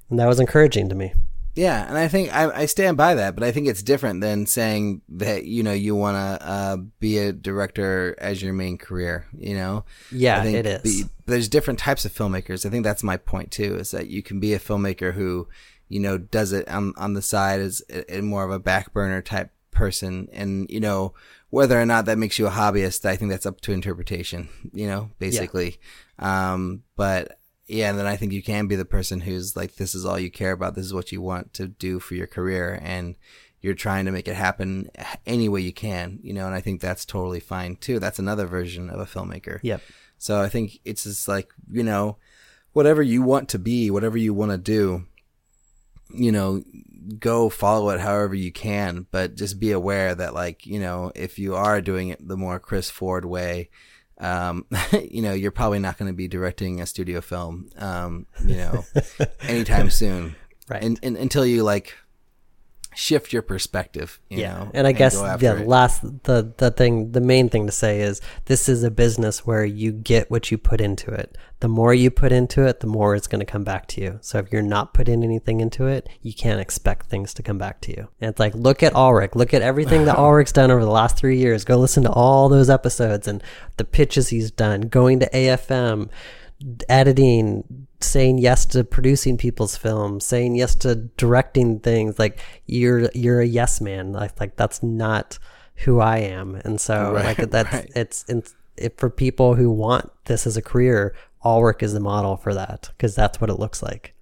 [0.09, 1.13] and that was encouraging to me.
[1.55, 4.45] Yeah, and I think I, I stand by that, but I think it's different than
[4.47, 9.25] saying that you know you want to uh, be a director as your main career.
[9.37, 10.81] You know, Yeah, I think it is.
[11.03, 12.65] the- there's different types of filmmakers.
[12.65, 13.75] I think that's my point too.
[13.75, 15.47] Is that you can be a filmmaker who
[15.89, 17.81] you know does it on on the side as
[18.21, 21.13] more of a back burner type person, and you know
[21.51, 24.49] whether or not that makes you a hobbyist, I think that's up to interpretation.
[24.73, 25.77] You know, basically.
[26.17, 27.37] Um, but
[27.67, 30.19] yeah, and then I think you can be the person who's like, this is all
[30.19, 30.75] you care about.
[30.75, 32.79] This is what you want to do for your career.
[32.81, 33.15] And
[33.61, 34.89] you're trying to make it happen
[35.25, 37.97] any way you can, you know, and I think that's totally fine too.
[37.97, 39.59] That's another version of a filmmaker.
[39.63, 39.81] Yep.
[40.17, 42.17] So I think it's just like, you know,
[42.73, 45.05] whatever you want to be, whatever you want to do,
[46.13, 46.61] you know,
[47.19, 51.39] go follow it however you can, but just be aware that like, you know, if
[51.39, 53.69] you are doing it the more Chris Ford way,
[54.23, 54.65] um,
[55.09, 58.85] you know, you're probably not going to be directing a studio film, um, you know,
[59.41, 60.35] anytime soon.
[60.69, 60.81] Right.
[60.81, 61.93] And, and until you like
[62.95, 65.67] shift your perspective, you yeah, know, and I guess go the it.
[65.67, 69.65] last the the thing the main thing to say is this is a business where
[69.65, 71.37] you get what you put into it.
[71.59, 74.19] The more you put into it, the more it's going to come back to you.
[74.21, 77.79] So if you're not putting anything into it, you can't expect things to come back
[77.81, 78.09] to you.
[78.19, 81.17] And it's like look at Alrik, look at everything that Alrik's done over the last
[81.17, 81.63] three years.
[81.63, 83.41] Go listen to all those episodes and
[83.77, 86.09] the pitches he's done, going to AFM,
[86.89, 92.19] editing, saying yes to producing people's films, saying yes to directing things.
[92.19, 94.13] Like you're you're a yes man.
[94.13, 95.39] Like like that's not
[95.77, 96.55] who I am.
[96.55, 97.91] And so Right, like that's right.
[97.95, 101.15] it's, it's it, for people who want this as a career.
[101.43, 104.13] Alrik is the model for that because that's what it looks like.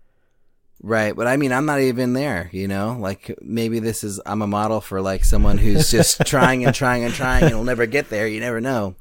[0.84, 2.98] Right, but I mean, I'm not even there, you know?
[3.00, 7.04] Like, maybe this is, I'm a model for like someone who's just trying and trying
[7.04, 8.28] and trying and will never get there.
[8.28, 8.96] You never know,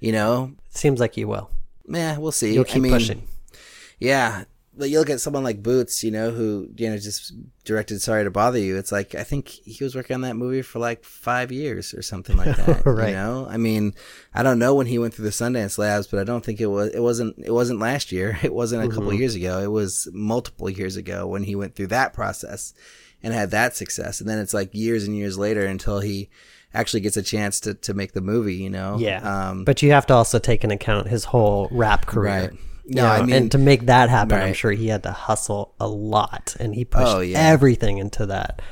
[0.00, 0.54] you know?
[0.70, 1.50] Seems like you will.
[1.90, 2.54] Yeah, we'll see.
[2.54, 3.28] You'll keep I mean, pushing.
[3.98, 4.44] Yeah.
[4.76, 7.32] But you look at someone like Boots, you know, who, you know, just
[7.64, 8.78] directed Sorry to Bother You.
[8.78, 12.02] It's like, I think he was working on that movie for like five years or
[12.02, 12.86] something like that.
[12.86, 13.08] Right.
[13.08, 13.46] You know?
[13.50, 13.94] I mean,
[14.32, 16.66] I don't know when he went through the Sundance labs, but I don't think it
[16.66, 18.38] was, it wasn't, it wasn't last year.
[18.42, 19.18] It wasn't a couple mm-hmm.
[19.18, 19.60] years ago.
[19.60, 22.72] It was multiple years ago when he went through that process
[23.22, 24.20] and had that success.
[24.20, 26.30] And then it's like years and years later until he
[26.74, 28.96] actually gets a chance to, to make the movie, you know?
[28.98, 29.48] Yeah.
[29.50, 32.32] Um, but you have to also take into account his whole rap career.
[32.32, 32.52] Right.
[32.86, 35.12] You No, know, I mean- and to make that happen, I'm sure he had to
[35.12, 37.38] hustle a lot, and he pushed Oh, yeah.
[37.40, 38.62] everything into that.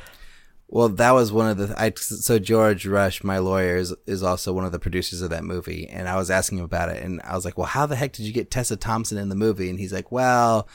[0.71, 1.75] Well, that was one of the.
[1.81, 5.43] I so George Rush, my lawyer, is, is also one of the producers of that
[5.43, 7.97] movie, and I was asking him about it, and I was like, "Well, how the
[7.97, 10.69] heck did you get Tessa Thompson in the movie?" And he's like, "Well,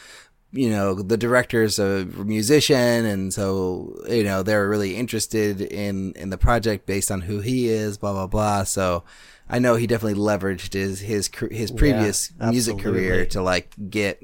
[0.54, 6.30] you know, the director's a musician, and so you know they're really interested in in
[6.30, 9.04] the project based on who he is, blah blah blah." So.
[9.50, 14.24] I know he definitely leveraged his his his previous music career to like get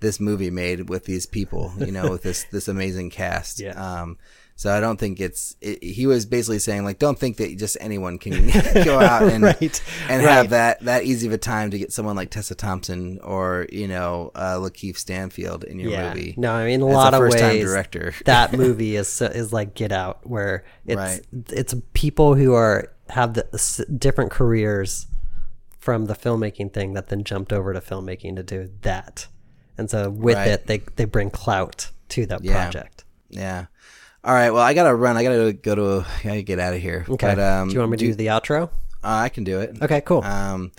[0.00, 3.60] this movie made with these people, you know, with this this amazing cast.
[3.70, 3.72] Yeah.
[3.72, 4.18] Um,
[4.60, 5.56] so I don't think it's.
[5.62, 8.48] It, he was basically saying like, don't think that just anyone can
[8.84, 10.32] go out and Right, and right.
[10.34, 13.88] have that that easy of a time to get someone like Tessa Thompson or you
[13.88, 16.12] know uh, Lakeith Stanfield in your Yeah.
[16.12, 16.34] movie.
[16.36, 17.64] No, I mean a As lot a of ways.
[17.64, 18.12] director.
[18.26, 21.20] that movie is is like Get Out, where it's Right.
[21.48, 25.06] it's people who are have the s- different careers
[25.78, 29.26] from the filmmaking thing that then jumped over to filmmaking to do that,
[29.78, 30.48] and so with Right.
[30.48, 32.52] it they they bring clout to that Yeah.
[32.64, 33.04] project.
[33.30, 33.64] Yeah.
[34.22, 34.50] All right.
[34.50, 35.16] Well, I gotta run.
[35.16, 36.06] I gotta go to.
[36.18, 37.06] I gotta get out of here.
[37.08, 37.34] Okay.
[37.34, 38.64] But, um, do you want me to do the outro?
[39.02, 39.78] Uh, I can do it.
[39.80, 40.22] Okay, cool.
[40.22, 40.72] Um,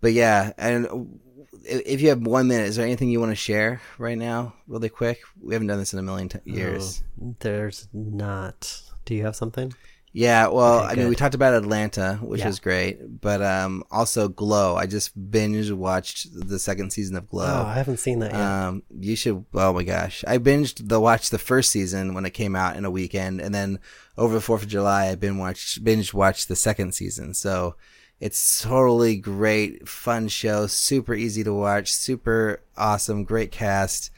[0.00, 1.18] but yeah, and
[1.64, 4.88] if you have one minute, is there anything you want to share right now, really
[4.88, 5.20] quick?
[5.42, 7.02] We haven't done this in a million t- years.
[7.40, 8.82] There's not.
[9.04, 9.72] Do you have something?
[10.18, 12.46] Yeah, well, Okay, I mean, we talked about Atlanta, which Yeah.
[12.46, 14.74] was great, but um, also Glow.
[14.74, 17.44] I just binge watched the second season of Glow.
[17.44, 18.40] Oh, I haven't seen that yet.
[18.40, 19.44] Um, you should.
[19.52, 22.86] Oh my gosh, I binged the watch the first season when it came out in
[22.86, 23.78] a weekend, and then
[24.16, 27.34] over the Fourth of July, I been watched binge watched the second season.
[27.34, 27.76] So
[28.18, 34.10] it's totally great, fun show, super easy to watch, super awesome, great cast.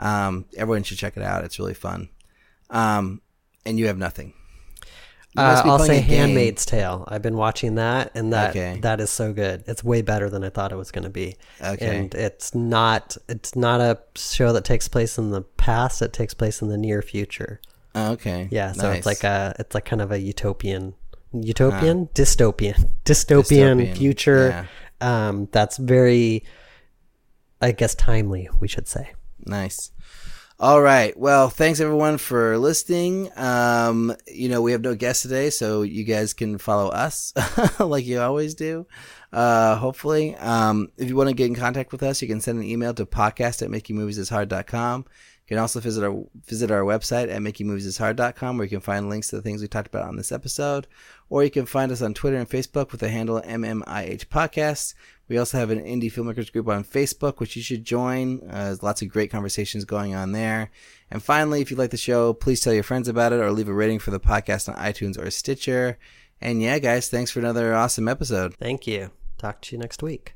[0.00, 1.44] Um, everyone should check it out.
[1.44, 2.08] It's really fun.
[2.70, 3.20] Um,
[3.64, 4.34] and you have nothing.
[5.36, 6.00] Uh, I'll say.
[6.00, 7.04] Handmaid's Tale.
[7.08, 8.78] I've been watching that, and that Okay.
[8.82, 9.64] that is so good.
[9.66, 11.36] It's way better than I thought it was going to be.
[11.62, 11.98] Okay.
[11.98, 16.02] And it's not it's not a show that takes place in the past.
[16.02, 17.60] It takes place in the near future.
[17.96, 18.48] Oh, okay.
[18.50, 18.72] Yeah.
[18.72, 18.98] So Nice.
[18.98, 20.94] it's like a it's like kind of a utopian,
[21.32, 24.68] utopian, dystopian, dystopian, Dystopian, future.
[25.00, 26.44] Um, that's very,
[27.60, 28.48] I guess, timely.
[28.60, 29.12] We should say.
[29.46, 29.90] Nice.
[30.60, 31.18] All right.
[31.18, 33.28] Well, thanks everyone for listening.
[33.36, 37.32] Um, you know, we have no guests today, so you guys can follow us
[37.80, 38.86] like you always do.
[39.32, 40.36] Uh, hopefully.
[40.36, 42.94] Um, if you want to get in contact with us, you can send an email
[42.94, 45.00] to podcast at makingmoviesishard.com.
[45.44, 49.28] You can also visit our visit our website at makingmoviesishard.com where you can find links
[49.28, 50.86] to the things we talked about on this episode.
[51.28, 54.94] Or you can find us on Twitter and Facebook with the handle MMIH Podcasts.
[55.28, 58.42] We also have an indie filmmakers group on Facebook, which you should join.
[58.48, 60.70] Uh, there's lots of great conversations going on there.
[61.10, 63.68] And finally, if you like the show, please tell your friends about it or leave
[63.68, 65.98] a rating for the podcast on iTunes or Stitcher.
[66.40, 68.54] And yeah, guys, thanks for another awesome episode.
[68.56, 69.10] Thank you.
[69.38, 70.34] Talk to you next week.